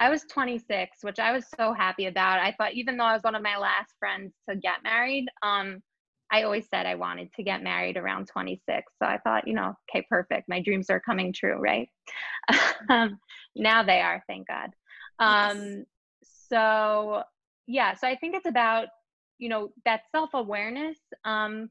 [0.00, 2.38] I was 26, which I was so happy about.
[2.38, 5.82] I thought even though I was one of my last friends to get married, um,
[6.30, 8.92] I always said I wanted to get married around 26.
[8.98, 10.48] So I thought, you know, okay, perfect.
[10.48, 11.88] My dreams are coming true, right?
[12.90, 13.18] um,
[13.56, 14.70] now they are, thank God.
[15.18, 15.84] Um, yes.
[16.48, 17.22] So,
[17.66, 18.88] yeah, so I think it's about,
[19.38, 20.98] you know, that self awareness.
[21.24, 21.70] Um,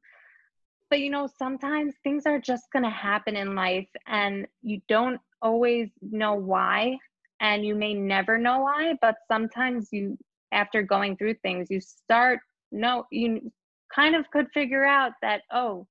[0.89, 5.19] but, you know, sometimes things are just going to happen in life and you don't
[5.41, 6.97] always know why.
[7.39, 10.17] And you may never know why, but sometimes you,
[10.51, 12.39] after going through things, you start
[12.71, 13.51] no you
[13.93, 15.87] kind of could figure out that, oh,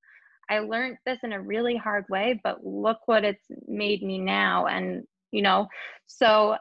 [0.49, 4.67] I learned this in a really hard way, but look what it's made me now.
[4.67, 5.67] And, you know,
[6.07, 6.57] so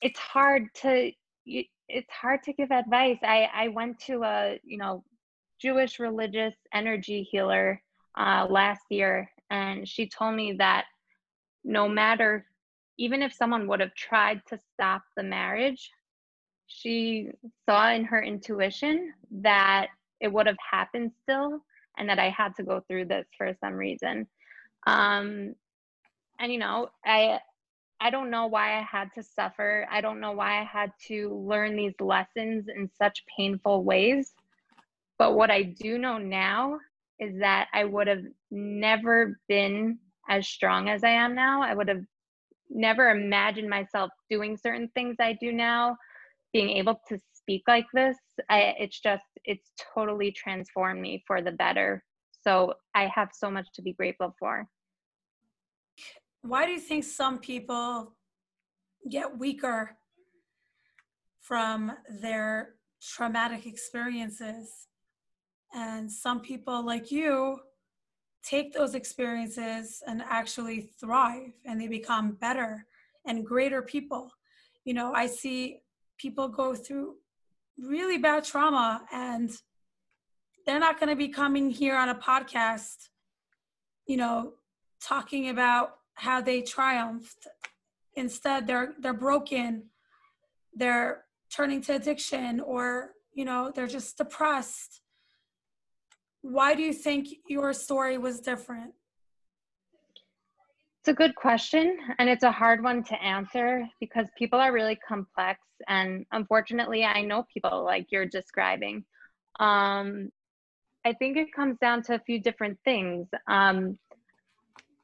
[0.00, 1.10] it's hard to,
[1.46, 3.18] it's hard to give advice.
[3.22, 5.02] I, I went to a, you know,
[5.60, 7.82] Jewish religious energy healer
[8.18, 10.84] uh, last year, and she told me that
[11.64, 12.46] no matter,
[12.98, 15.90] even if someone would have tried to stop the marriage,
[16.66, 17.30] she
[17.68, 19.88] saw in her intuition that
[20.20, 21.60] it would have happened still
[21.98, 24.26] and that I had to go through this for some reason.
[24.86, 25.54] Um,
[26.38, 27.40] and you know, I
[28.00, 29.86] I don't know why I had to suffer.
[29.90, 34.34] I don't know why I had to learn these lessons in such painful ways.
[35.18, 36.78] But what I do know now
[37.18, 39.98] is that I would have never been
[40.28, 41.62] as strong as I am now.
[41.62, 42.04] I would have
[42.68, 45.96] never imagined myself doing certain things I do now,
[46.54, 48.16] being able to speak like this.
[48.48, 52.02] I, it's just, it's totally transformed me for the better.
[52.40, 54.66] So I have so much to be grateful for.
[56.42, 58.14] Why do you think some people
[59.10, 59.96] get weaker
[61.40, 64.70] from their traumatic experiences?
[65.74, 67.58] And some people, like you,
[68.44, 72.86] take those experiences and actually thrive and they become better
[73.26, 74.30] and greater people.
[74.84, 75.80] You know, I see
[76.24, 77.16] people go through
[77.76, 79.50] really bad trauma and
[80.64, 83.10] they're not going to be coming here on a podcast
[84.06, 84.54] you know
[85.02, 87.46] talking about how they triumphed.
[88.16, 89.90] Instead they're they're broken
[90.74, 91.24] they're
[91.54, 95.02] turning to addiction or you know they're just depressed.
[96.40, 98.94] Why do you think your story was different
[101.04, 104.96] it's a good question, and it's a hard one to answer because people are really
[105.06, 105.60] complex.
[105.86, 109.04] And unfortunately, I know people like you're describing.
[109.60, 110.32] Um,
[111.04, 113.28] I think it comes down to a few different things.
[113.48, 113.98] Um,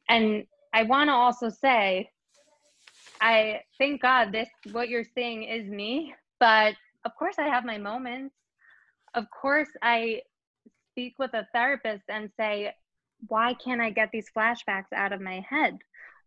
[0.09, 2.09] and I want to also say,
[3.21, 7.77] I thank God this what you're saying is me, but of course I have my
[7.77, 8.35] moments.
[9.13, 10.23] Of course I
[10.93, 12.73] speak with a therapist and say,
[13.29, 15.79] why can't I get these flashbacks out of my head?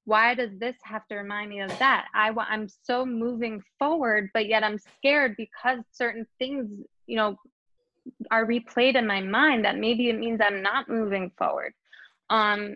[0.05, 2.07] Why does this have to remind me of that?
[2.13, 7.37] I, I'm so moving forward, but yet I'm scared because certain things, you know,
[8.31, 11.73] are replayed in my mind that maybe it means I'm not moving forward.
[12.29, 12.75] Um,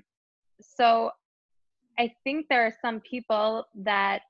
[0.61, 1.11] so
[1.99, 4.21] I think there are some people that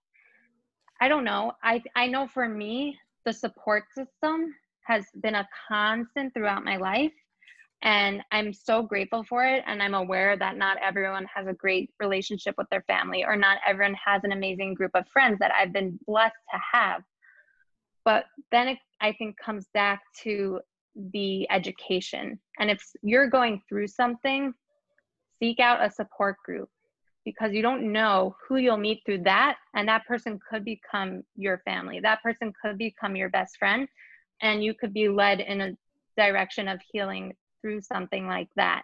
[1.00, 1.54] I don't know.
[1.64, 4.54] I I know for me, the support system
[4.86, 7.12] has been a constant throughout my life.
[7.84, 9.64] And I'm so grateful for it.
[9.68, 13.60] And I'm aware that not everyone has a great relationship with their family, or not
[13.66, 17.04] everyone has an amazing group of friends that I've been blessed to have.
[18.04, 20.60] But then it, I think, comes back to
[21.14, 22.40] the education.
[22.60, 24.54] And if you're going through something,
[25.40, 26.70] seek out a support group
[27.26, 29.58] because you don't know who you'll meet through that.
[29.76, 33.88] And that person could become your family, that person could become your best friend.
[34.42, 35.78] And you could be led in a
[36.16, 38.84] direction of healing through something like that.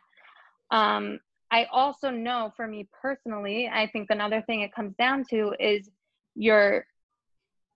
[0.72, 1.20] Um,
[1.52, 5.90] I also know for me personally, I think another thing it comes down to is
[6.36, 6.86] your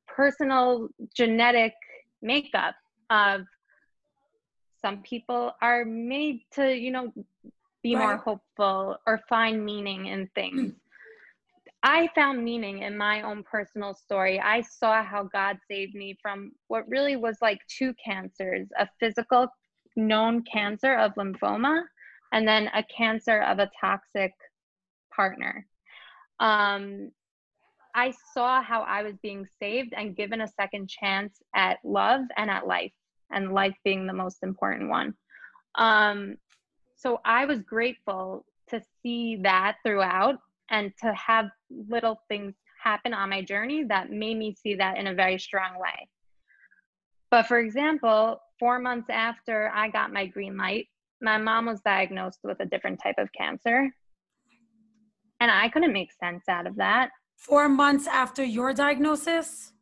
[0.07, 1.73] personal genetic
[2.21, 2.75] makeup
[3.09, 3.41] of
[4.81, 7.13] some people are made to you know
[7.83, 8.01] be right.
[8.01, 10.73] more hopeful or find meaning in things
[11.83, 16.51] i found meaning in my own personal story i saw how god saved me from
[16.67, 19.47] what really was like two cancers a physical
[19.97, 21.81] known cancer of lymphoma
[22.31, 24.31] and then a cancer of a toxic
[25.13, 25.65] partner
[26.39, 27.11] um,
[27.95, 32.49] i saw how i was being saved and given a second chance at love and
[32.49, 32.91] at life
[33.31, 35.13] and life being the most important one.
[35.75, 36.37] Um,
[36.95, 40.35] so I was grateful to see that throughout
[40.69, 41.45] and to have
[41.89, 45.79] little things happen on my journey that made me see that in a very strong
[45.79, 46.07] way.
[47.29, 50.87] But for example, four months after I got my green light,
[51.21, 53.89] my mom was diagnosed with a different type of cancer.
[55.39, 57.09] And I couldn't make sense out of that.
[57.35, 59.73] Four months after your diagnosis?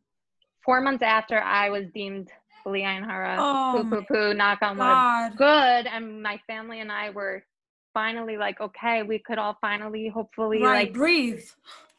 [0.64, 2.30] Four months after I was deemed
[2.66, 5.38] bli ayin hara, oh poo poo poo, knock on wood.
[5.38, 5.86] Good.
[5.86, 7.44] And my family and I were
[7.94, 11.44] finally like, okay, we could all finally, hopefully, right, like breathe,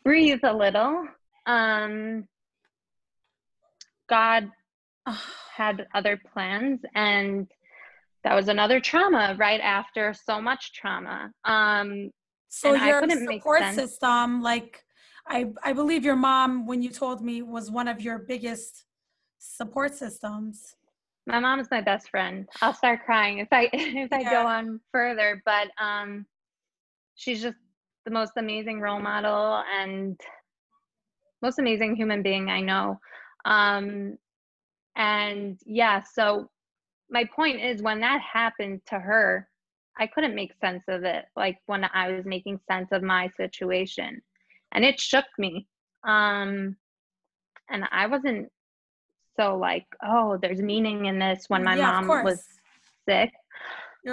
[0.04, 1.08] breathe a little.
[1.46, 2.28] Um,
[4.10, 4.52] God
[5.56, 7.48] had other plans, and
[8.24, 11.32] that was another trauma right after so much trauma.
[11.46, 12.12] Um,
[12.50, 14.84] so your support system, like
[15.28, 18.86] I, I believe your mom, when you told me, was one of your biggest
[19.40, 20.76] support systems?
[21.26, 22.48] My mom is my best friend.
[22.62, 24.32] I'll start crying if I if I yeah.
[24.32, 26.26] go on further, but um
[27.16, 27.58] she's just
[28.06, 30.20] the most amazing role model and
[31.42, 33.00] most amazing human being I know.
[33.44, 34.18] Um
[34.98, 36.50] and yeah, so
[37.10, 39.48] my point is when that happened to her,
[39.98, 44.22] I couldn't make sense of it like when I was making sense of my situation.
[44.74, 45.68] And it shook me.
[46.06, 46.76] Um
[47.70, 48.50] and I wasn't
[49.40, 52.44] so like oh there's meaning in this when my yeah, mom was
[53.08, 53.32] sick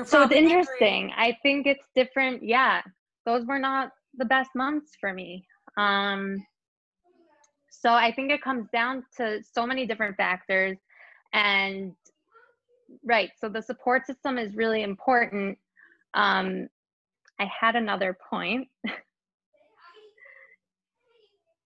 [0.05, 1.15] so it's interesting angry.
[1.17, 2.83] i think it's different yeah
[3.27, 5.47] those were not the best months for me
[5.79, 6.37] um
[7.85, 10.79] so i think it comes down to so many different factors
[11.33, 11.93] and
[13.05, 15.59] right so the support system is really important
[16.15, 16.69] um
[17.41, 18.69] i had another point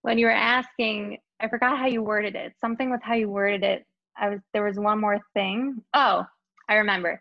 [0.02, 2.54] when you were asking I forgot how you worded it.
[2.60, 3.86] Something with how you worded it.
[4.16, 5.82] I was there was one more thing.
[5.94, 6.24] Oh,
[6.68, 7.20] I remember.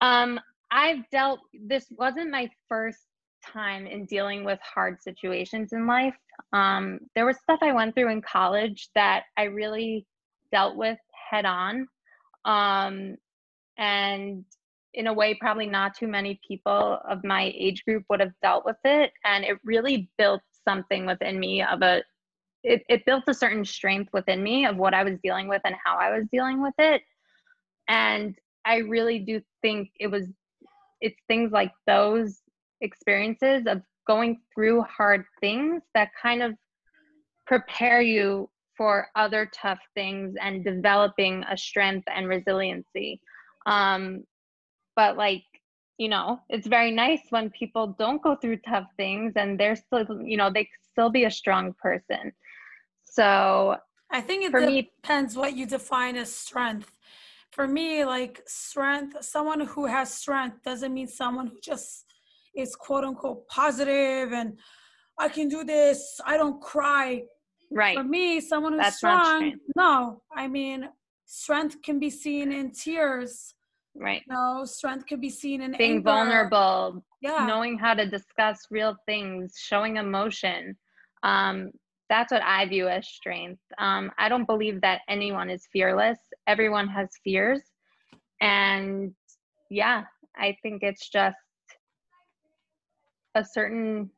[0.00, 0.38] Um,
[0.70, 1.40] I've dealt.
[1.52, 3.00] This wasn't my first
[3.42, 6.14] time in dealing with hard situations in life.
[6.52, 10.06] Um, there was stuff I went through in college that I really
[10.50, 10.98] dealt with
[11.30, 11.88] head on,
[12.44, 13.16] um,
[13.78, 14.44] and
[14.94, 18.64] in a way, probably not too many people of my age group would have dealt
[18.64, 22.02] with it, and it really built something within me of a
[22.62, 25.74] it, it built a certain strength within me of what I was dealing with and
[25.84, 27.02] how I was dealing with it.
[27.88, 30.26] And I really do think it was,
[31.00, 32.41] it's things like those
[32.82, 36.54] experiences of going through hard things that kind of
[37.46, 43.20] prepare you for other tough things and developing a strength and resiliency.
[43.66, 44.24] Um,
[44.96, 45.44] but like,
[45.98, 50.04] you know, it's very nice when people don't go through tough things and they're still,
[50.24, 52.32] you know, they still be a strong person.
[53.04, 53.76] So
[54.10, 56.90] I think it depends me, what you define as strength.
[57.50, 62.11] For me, like strength, someone who has strength doesn't mean someone who just
[62.56, 64.58] is quote unquote positive and
[65.18, 67.22] I can do this, I don't cry.
[67.70, 67.96] Right.
[67.96, 70.88] For me, someone who's That's strong, no, I mean,
[71.26, 73.54] strength can be seen in tears.
[73.94, 76.02] right no strength could be seen in being anger.
[76.02, 80.74] vulnerable yeah knowing how to discuss real things showing emotion
[81.22, 81.70] um,
[82.08, 86.88] that's what i view as strength um, i don't believe that anyone is fearless everyone
[86.88, 87.60] has fears
[88.40, 89.12] and
[89.70, 90.04] yeah
[90.36, 91.36] i think it's just
[93.34, 94.10] a certain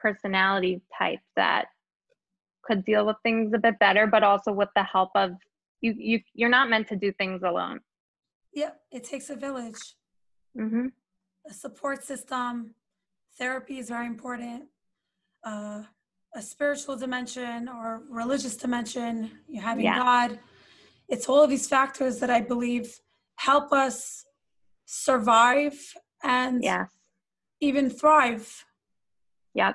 [0.00, 1.66] personality type that
[2.62, 5.32] could deal with things a bit better but also with the help of
[5.80, 7.80] you you you're not meant to do things alone
[8.52, 9.94] yeah it takes a village
[10.58, 10.86] mm-hmm.
[11.48, 12.74] a support system
[13.38, 14.64] therapy is very important
[15.44, 15.82] uh,
[16.34, 19.98] a spiritual dimension or religious dimension you having yeah.
[19.98, 20.38] god
[21.08, 23.00] it's all of these factors that i believe
[23.36, 24.24] help us
[24.86, 26.90] survive and yes.
[27.60, 28.64] Even thrive
[29.54, 29.72] yeah.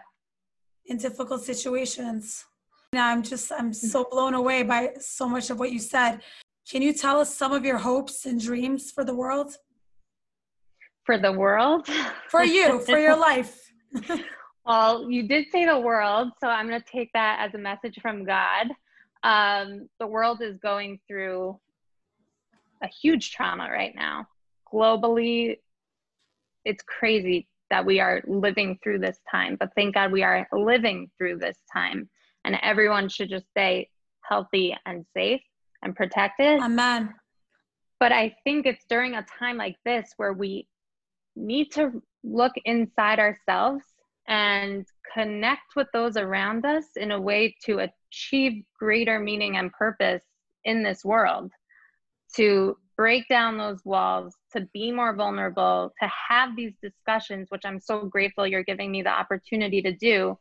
[0.85, 2.45] in difficult situations.
[2.93, 6.21] Now i'm just i'm so blown away by so much of what you said.
[6.69, 9.55] Can you tell us some of your hopes and dreams for the world?
[11.05, 11.87] For the world?
[12.29, 13.71] For you for your life.
[14.65, 17.97] Well you did say the world so i'm going to take that as a message
[18.01, 18.67] from god.
[19.23, 21.59] Um, the world is going through
[22.83, 24.27] a huge trauma right now.
[24.71, 25.59] Globally
[26.65, 31.09] it's crazy that we are living through this time but thank god we are living
[31.17, 32.09] through this time.
[32.43, 33.89] And everyone should just stay
[34.21, 35.41] healthy and safe
[35.83, 36.59] and protected.
[36.59, 37.13] Amen.
[37.99, 40.67] But i think it's during a time like this where we
[41.35, 43.83] need to look inside ourselves
[44.27, 50.23] and connect with those around us in a way to achieve greater meaning and purpose
[50.63, 51.51] in this world
[52.35, 57.79] to break down those walls, to be more vulnerable, to have these discussions, which I'm
[57.79, 60.37] so grateful you're giving me the opportunity to do.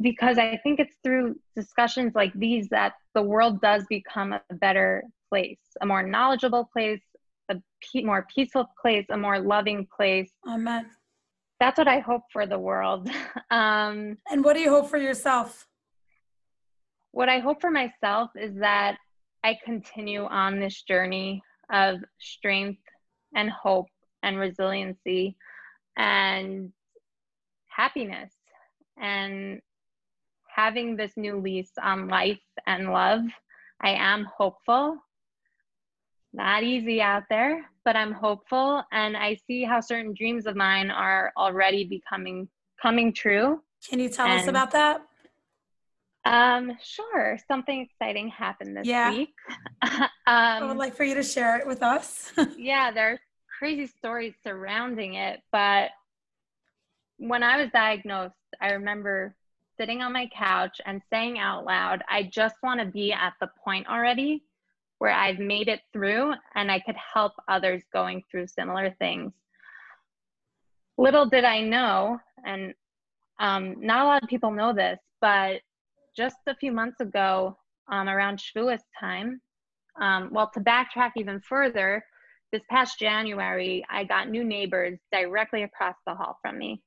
[0.00, 5.02] Because I think it's through discussions like these that the world does become a better
[5.28, 7.02] place, a more knowledgeable place,
[7.48, 7.56] a
[8.04, 10.30] more peaceful place, a more loving place.
[10.48, 10.86] Amen.
[11.58, 13.10] That's what I hope for the world.
[13.50, 15.68] Um, and what do you hope for yourself?
[17.12, 18.98] What I hope for myself is that
[19.46, 21.40] I continue on this journey
[21.72, 22.82] of strength
[23.32, 23.86] and hope
[24.24, 25.36] and resiliency
[25.96, 26.72] and
[27.68, 28.32] happiness
[29.00, 29.60] and
[30.48, 33.20] having this new lease on life and love.
[33.80, 34.98] I am hopeful.
[36.32, 40.90] Not easy out there, but I'm hopeful and I see how certain dreams of mine
[40.90, 42.48] are already becoming
[42.82, 43.62] coming true.
[43.88, 45.02] Can you tell and us about that?
[46.26, 47.38] Um, sure.
[47.46, 49.10] Something exciting happened this yeah.
[49.10, 49.34] week.
[49.82, 52.32] um, I would like for you to share it with us.
[52.58, 53.20] yeah, there's
[53.58, 55.90] crazy stories surrounding it, but
[57.18, 59.36] when I was diagnosed, I remember
[59.78, 63.48] sitting on my couch and saying out loud, I just want to be at the
[63.64, 64.42] point already
[64.98, 69.32] where I've made it through and I could help others going through similar things.
[70.98, 72.74] Little did I know, and
[73.38, 75.60] um, not a lot of people know this, but
[76.16, 77.56] just a few months ago,
[77.90, 79.40] um, around Shavuos time,
[80.00, 82.04] um, well, to backtrack even further,
[82.52, 86.82] this past January, I got new neighbors directly across the hall from me.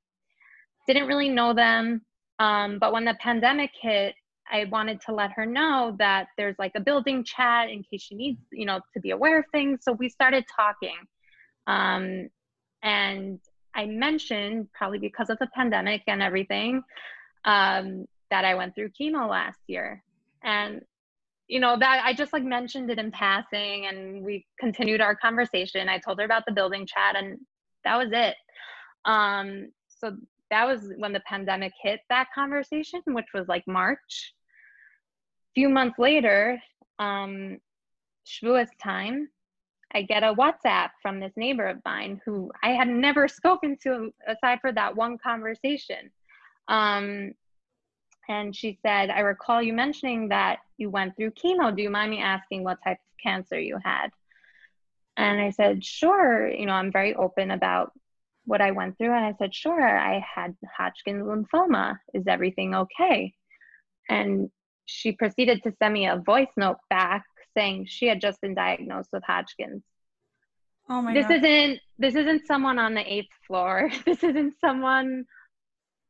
[0.88, 2.02] Didn't really know them,
[2.40, 4.16] um, but when the pandemic hit,
[4.52, 8.16] I wanted to let her know that there's like a building chat in case she
[8.16, 9.82] needs, you know, to be aware of things.
[9.84, 10.98] So we started talking.
[11.68, 12.30] Um,
[12.82, 13.40] and
[13.76, 16.82] I mentioned, probably because of the pandemic and everything,
[17.46, 20.04] um, that I went through chemo last year.
[20.44, 20.82] And
[21.48, 25.90] you know that I just like mentioned it in passing and we continued our conversation.
[25.90, 27.40] I told her about the building chat and
[27.84, 28.36] that was it.
[29.06, 30.16] Um so
[30.52, 34.34] that was when the pandemic hit that conversation, which was like March.
[35.52, 36.62] A few months later,
[37.00, 37.58] um
[38.28, 39.30] Shavuos time,
[39.94, 44.14] I get a WhatsApp from this neighbor of mine who I had never spoken to
[44.28, 46.12] aside for that one conversation.
[46.68, 47.34] Um,
[48.30, 51.76] and she said, I recall you mentioning that you went through chemo.
[51.76, 54.10] Do you mind me asking what type of cancer you had?
[55.18, 56.48] And I said, Sure.
[56.48, 57.92] You know, I'm very open about
[58.46, 59.14] what I went through.
[59.14, 61.98] And I said, Sure, I had Hodgkin's lymphoma.
[62.14, 63.34] Is everything okay?
[64.08, 64.52] And
[64.86, 67.26] she proceeded to send me a voice note back
[67.58, 69.82] saying she had just been diagnosed with Hodgkin's.
[70.88, 71.44] Oh my this God.
[71.44, 73.90] isn't this isn't someone on the eighth floor.
[74.06, 75.26] This isn't someone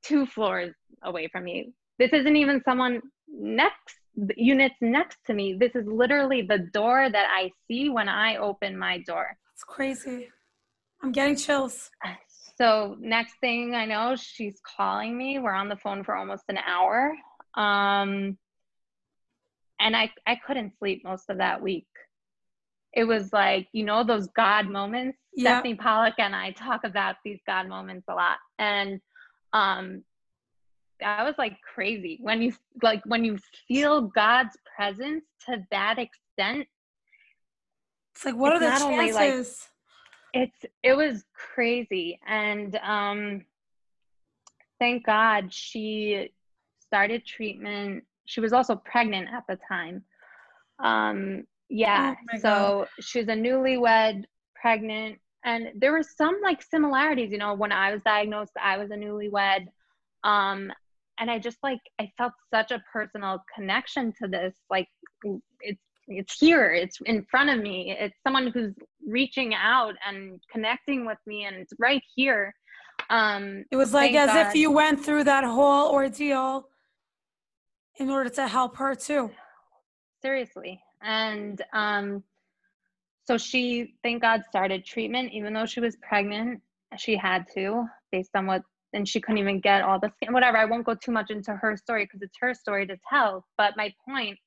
[0.03, 3.95] two floors away from me this isn't even someone next
[4.36, 5.54] units next to me.
[5.54, 9.38] This is literally the door that I see when I open my door.
[9.54, 10.30] It's crazy.
[11.04, 11.89] I'm getting chills.
[12.58, 15.39] So next thing I know, she's calling me.
[15.39, 17.14] We're on the phone for almost an hour.
[17.56, 18.38] Um,
[19.80, 21.88] and I, I couldn't sleep most of that week.
[22.93, 25.54] it was like you know those god moments Yeah.
[25.60, 29.00] stephanie pollock and i talk about these god moments a lot and
[29.54, 30.04] um
[31.00, 32.20] that was like crazy.
[32.22, 33.38] When you like when you
[33.68, 36.68] feel god's presence to that extent
[38.16, 39.68] It's like, what It's are the only, like, chances?
[40.34, 42.20] it's it was crazy.
[42.28, 43.45] And um
[44.80, 46.32] thank god she
[46.80, 48.04] started treatment.
[48.26, 50.04] She was also pregnant at the time.
[50.84, 54.24] Um yeah Oh so she was a newlywed
[54.60, 55.20] pregnant.
[55.45, 57.32] And there were some like similarities.
[57.32, 59.68] You know when i was diagnosed i was a newlywed.
[60.24, 60.72] Um
[61.20, 64.88] and i just like i felt such a personal connection to this like
[65.61, 67.95] it's it's here it's in front of me.
[67.97, 68.74] It's someone who's
[69.07, 72.53] reaching out and connecting with me and it's right here.
[73.09, 76.67] Um It was like as if you went through that whole ordeal
[77.97, 79.32] in order to help her too.
[80.22, 80.82] seriously.
[81.01, 82.24] And um
[83.26, 85.32] so she thank god started treatment.
[85.32, 86.61] Even though she was pregnant
[86.97, 88.63] she had to based on what
[88.94, 91.54] and she couldn't even get all the skin, whatever i won't go too much into
[91.54, 94.38] her story because it's her story to tell but my point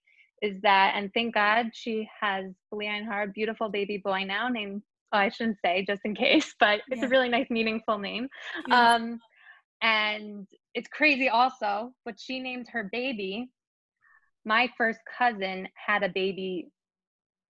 [0.40, 4.48] is that and thank god she has bli ayin hara, a beautiful baby boy now
[4.48, 4.82] named
[5.12, 7.06] oh, i shouldn't say just in case but it's Yeah.
[7.06, 8.28] a really nice meaningful name
[8.70, 9.20] um
[9.82, 13.50] and it's crazy also but she named her baby
[14.44, 16.68] my first cousin had a baby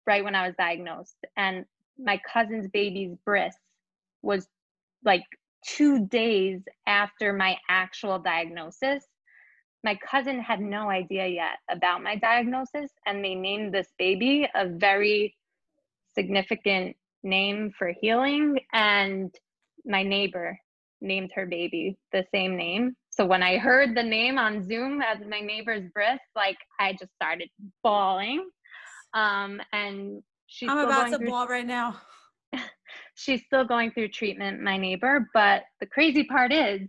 [0.07, 1.65] right when i was diagnosed and
[1.99, 3.55] my cousin's baby's bris
[4.23, 4.47] was
[5.05, 5.25] like
[5.67, 9.05] two days after my actual diagnosis
[9.85, 14.69] my cousin had no idea yet about my diagnosis and they named this baby a
[14.69, 15.35] very
[16.15, 19.35] significant name for healing and
[19.85, 20.59] my neighbor
[21.01, 25.19] named her baby the same name so when i heard the name on zoom as
[25.29, 27.49] my neighbor's bris like i just started
[27.83, 28.49] bawling
[29.15, 32.01] um and she's I'm about to through ball right now.
[33.15, 35.29] she's still going through treatment, my neighbor.
[35.35, 36.81] But the crazy part is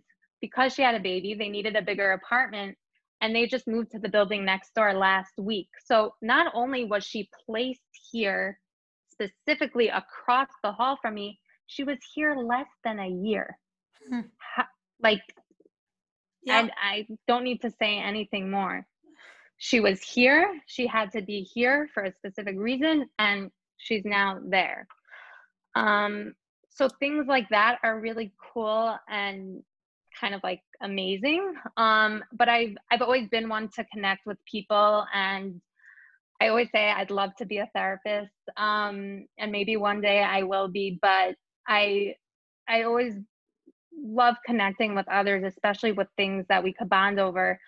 [0.42, 2.78] because she had a baby, they needed a bigger apartment
[3.22, 5.70] and they just moved to the building next door last week.
[5.86, 8.60] So not only was she placed here
[9.12, 13.58] specifically across the hall from me, she was here less than a year.
[14.10, 14.22] Hmm.
[15.02, 15.22] Like,
[16.44, 16.60] Yeah.
[16.60, 18.86] and I don't need to say anything more.
[19.58, 24.40] She was here, she had to be here for a specific reason, and she's now
[24.44, 24.88] there.
[25.76, 26.34] Um,
[26.70, 29.62] so things like that are really cool and
[30.20, 31.54] kind of like amazing.
[31.78, 35.62] Um, but I've I've always been one to connect with people and
[36.42, 38.34] I always say I'd love to be a therapist.
[38.58, 41.36] Um, and maybe one day I will be, but
[41.68, 42.16] I
[42.68, 43.16] I always
[43.96, 47.60] love connecting with others, especially with things that we could bond over.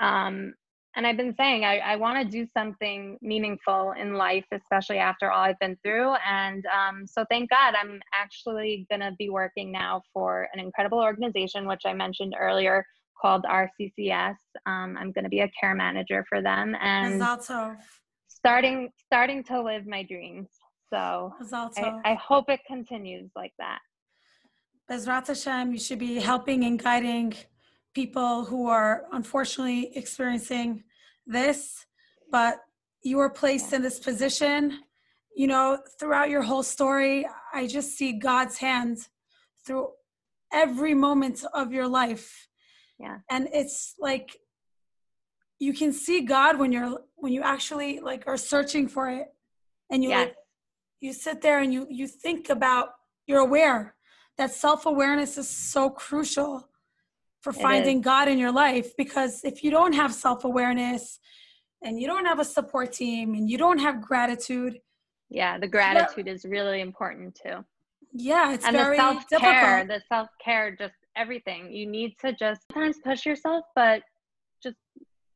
[0.00, 0.54] Um,
[0.96, 5.30] and I've been saying I, I want to do something meaningful in life, especially after
[5.30, 6.14] all I've been through.
[6.26, 10.98] And um, so, thank God, I'm actually going to be working now for an incredible
[10.98, 12.84] organization, which I mentioned earlier,
[13.20, 14.36] called RCCS.
[14.64, 17.18] Um, I'm going to be a care manager for them and
[18.28, 20.48] starting starting to live my dreams.
[20.90, 21.34] So
[22.04, 22.12] I.
[22.12, 23.80] I hope it continues like that.
[24.90, 27.34] Bezrat Hashem, you should be helping and guiding
[27.96, 30.84] people who are unfortunately experiencing
[31.26, 31.86] this,
[32.30, 32.58] but
[33.02, 34.80] you were placed in this position.
[35.34, 38.98] You know, throughout your whole story, I just see God's hand
[39.64, 39.88] through
[40.52, 42.48] every moment of your life.
[42.98, 43.18] Yeah.
[43.30, 44.36] And it's like
[45.58, 49.28] you can see God when you're when you actually like are searching for it
[49.90, 50.36] and you like
[51.00, 52.88] you sit there and you you think about
[53.26, 53.94] you're aware
[54.36, 56.68] that self-awareness is so crucial
[57.46, 61.20] for finding God in your life because if you don't have self-awareness
[61.80, 64.80] and you don't have a support team and you don't have gratitude,
[65.30, 67.64] Yeah, the gratitude is really important too.
[68.12, 69.88] yeah, it's and very the self care, difficult.
[69.94, 71.72] the self care, just everything.
[71.72, 74.02] You need to just sometimes push yourself, but
[74.60, 74.78] just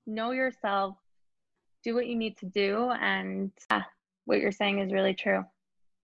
[0.08, 0.96] know yourself,
[1.84, 3.82] do what you need to do, and yeah,
[4.24, 5.44] what you're saying is really true.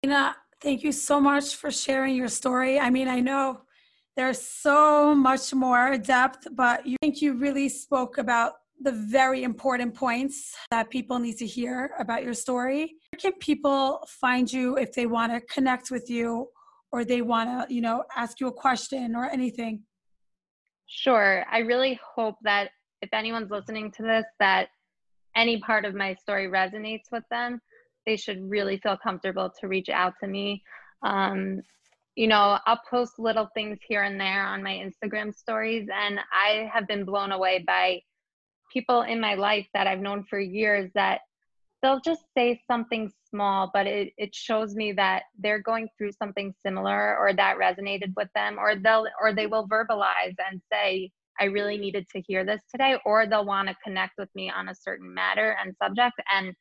[0.02, 2.78] Nina, thank you so much for sharing your story.
[2.78, 3.62] I mean, I know
[4.16, 9.94] there's so much more depth, but you think you really spoke about the very important
[9.94, 12.94] points that people need to hear about your story.
[13.10, 16.48] Where can people find you if they want to connect with you
[16.92, 19.82] or they want to, you know, ask you a question or anything?
[20.86, 21.44] Sure.
[21.50, 22.70] I really hope that
[23.02, 24.68] if anyone's listening to this, that
[25.34, 27.60] any part of my story resonates with them,
[28.06, 30.62] they should really feel comfortable to reach out to me.
[31.02, 31.62] Um,
[32.16, 36.70] you know, I'll post little things here and there on my Instagram stories, and I
[36.72, 38.02] have been blown away by
[38.72, 41.20] people in my life that I've known for years that
[41.82, 46.54] they'll just say something small, but it, it shows me that they're going through something
[46.64, 51.44] similar or that resonated with them, or they'll or they will verbalize and say, I
[51.44, 54.74] really needed to hear this today, or they'll want to connect with me on a
[54.74, 56.14] certain matter and subject.
[56.32, 56.54] And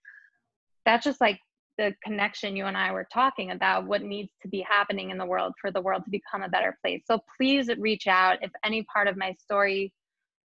[0.85, 1.39] that's just like
[1.77, 5.25] the connection you and I were talking about, what needs to be happening in the
[5.25, 7.01] world for the world to become a better place.
[7.05, 9.93] So please reach out if any part of my story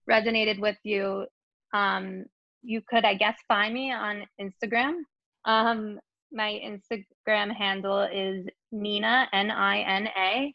[0.08, 1.26] resonated with you.
[1.74, 2.24] Um,
[2.62, 5.00] you could, I guess, find me on Instagram.
[5.44, 6.00] Um,
[6.32, 10.54] my Instagram handle is Nina, N I N A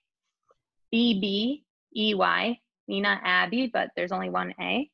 [0.92, 1.64] B B
[1.96, 4.90] E Y, Nina Abby, but there's only one A.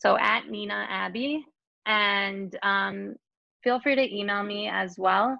[0.00, 1.44] So at Nina Abby.
[1.86, 3.16] And um,
[3.68, 5.38] feel free to email me as well.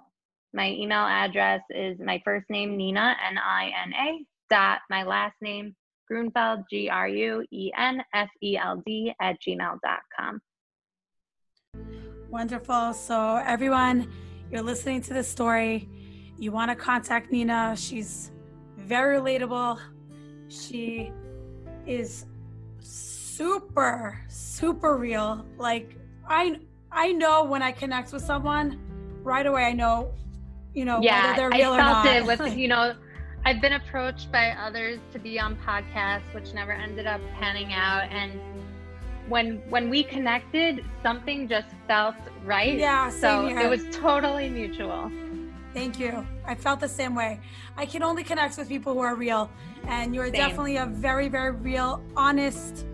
[0.53, 5.33] My email address is my first name, Nina, N I N A, dot my last
[5.41, 5.75] name,
[6.11, 10.41] Gruenfeld, G R U E N F E L D, at gmail.com.
[12.29, 12.93] Wonderful.
[12.93, 14.11] So, everyone,
[14.51, 15.89] you're listening to this story.
[16.37, 17.73] You want to contact Nina.
[17.75, 18.29] She's
[18.77, 19.79] very relatable.
[20.49, 21.11] She
[21.87, 22.27] is
[22.79, 25.43] super, super real.
[25.57, 25.95] Like,
[26.27, 26.59] I
[26.91, 28.79] I know when I connect with someone,
[29.23, 30.11] right away I know,
[30.73, 32.15] you know, yeah, whether they're real I or felt not.
[32.15, 32.95] it with you know,
[33.45, 38.09] I've been approached by others to be on podcasts, which never ended up panning out.
[38.11, 38.39] And
[39.27, 42.77] when when we connected, something just felt right.
[42.77, 43.59] Yeah, so here.
[43.59, 45.11] it was totally mutual.
[45.73, 46.25] Thank you.
[46.45, 47.39] I felt the same way.
[47.77, 49.49] I can only connect with people who are real,
[49.87, 50.33] and you're Same.
[50.33, 52.87] definitely a very, very real, honest,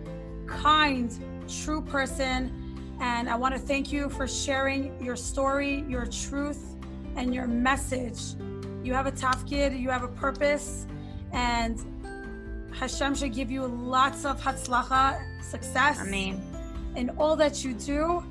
[0.46, 1.10] kind,
[1.48, 2.65] true person.
[3.00, 6.76] And I want to thank you for sharing your story, your truth,
[7.16, 8.36] and your message.
[8.84, 10.86] You have a tafkid, you have a purpose,
[11.32, 11.80] and
[12.72, 16.42] Hashem should give you lots of hatzlacha, success, I mean,
[16.96, 18.24] in all that you do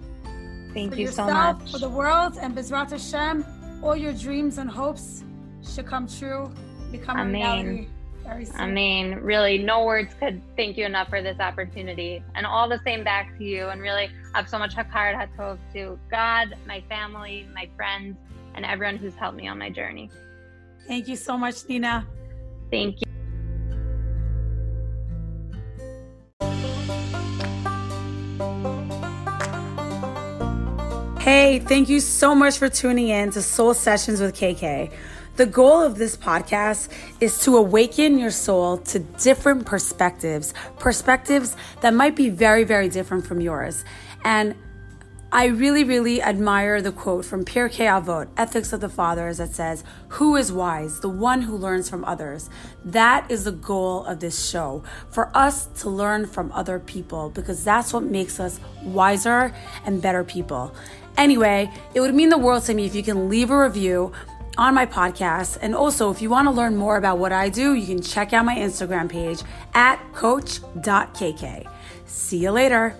[0.74, 1.72] thank for you so much.
[1.72, 3.44] for the world, and Bezrat Hashem,
[3.82, 5.24] all your dreams and hopes
[5.62, 6.52] should come true,
[6.90, 7.88] become a reality.
[8.26, 12.22] I mean, really, no words could thank you enough for this opportunity.
[12.34, 13.68] And all the same back to you.
[13.68, 18.16] And really, I have so much hakarat hatov to God, my family, my friends,
[18.54, 20.10] and everyone who's helped me on my journey.
[20.86, 22.06] Thank you so much, Nina.
[22.70, 23.04] Thank you.
[31.20, 34.92] Hey, thank you so much for tuning in to Soul Sessions with KK.
[35.36, 36.88] The goal of this podcast
[37.20, 43.26] is to awaken your soul to different perspectives, perspectives that might be very, very different
[43.26, 43.84] from yours.
[44.22, 44.54] And
[45.32, 49.82] I really, really admire the quote from Pirkei Avot, Ethics of the Fathers, that says,
[50.10, 51.00] Who is wise?
[51.00, 52.48] The one who learns from others.
[52.84, 57.64] That is the goal of this show, for us to learn from other people, because
[57.64, 59.52] that's what makes us wiser
[59.84, 60.72] and better people.
[61.16, 64.12] Anyway, it would mean the world to me if you can leave a review
[64.56, 65.58] on my podcast.
[65.60, 68.32] And also, if you want to learn more about what I do, you can check
[68.32, 69.42] out my Instagram page
[69.74, 71.68] at coach.kk.
[72.06, 72.96] See you later.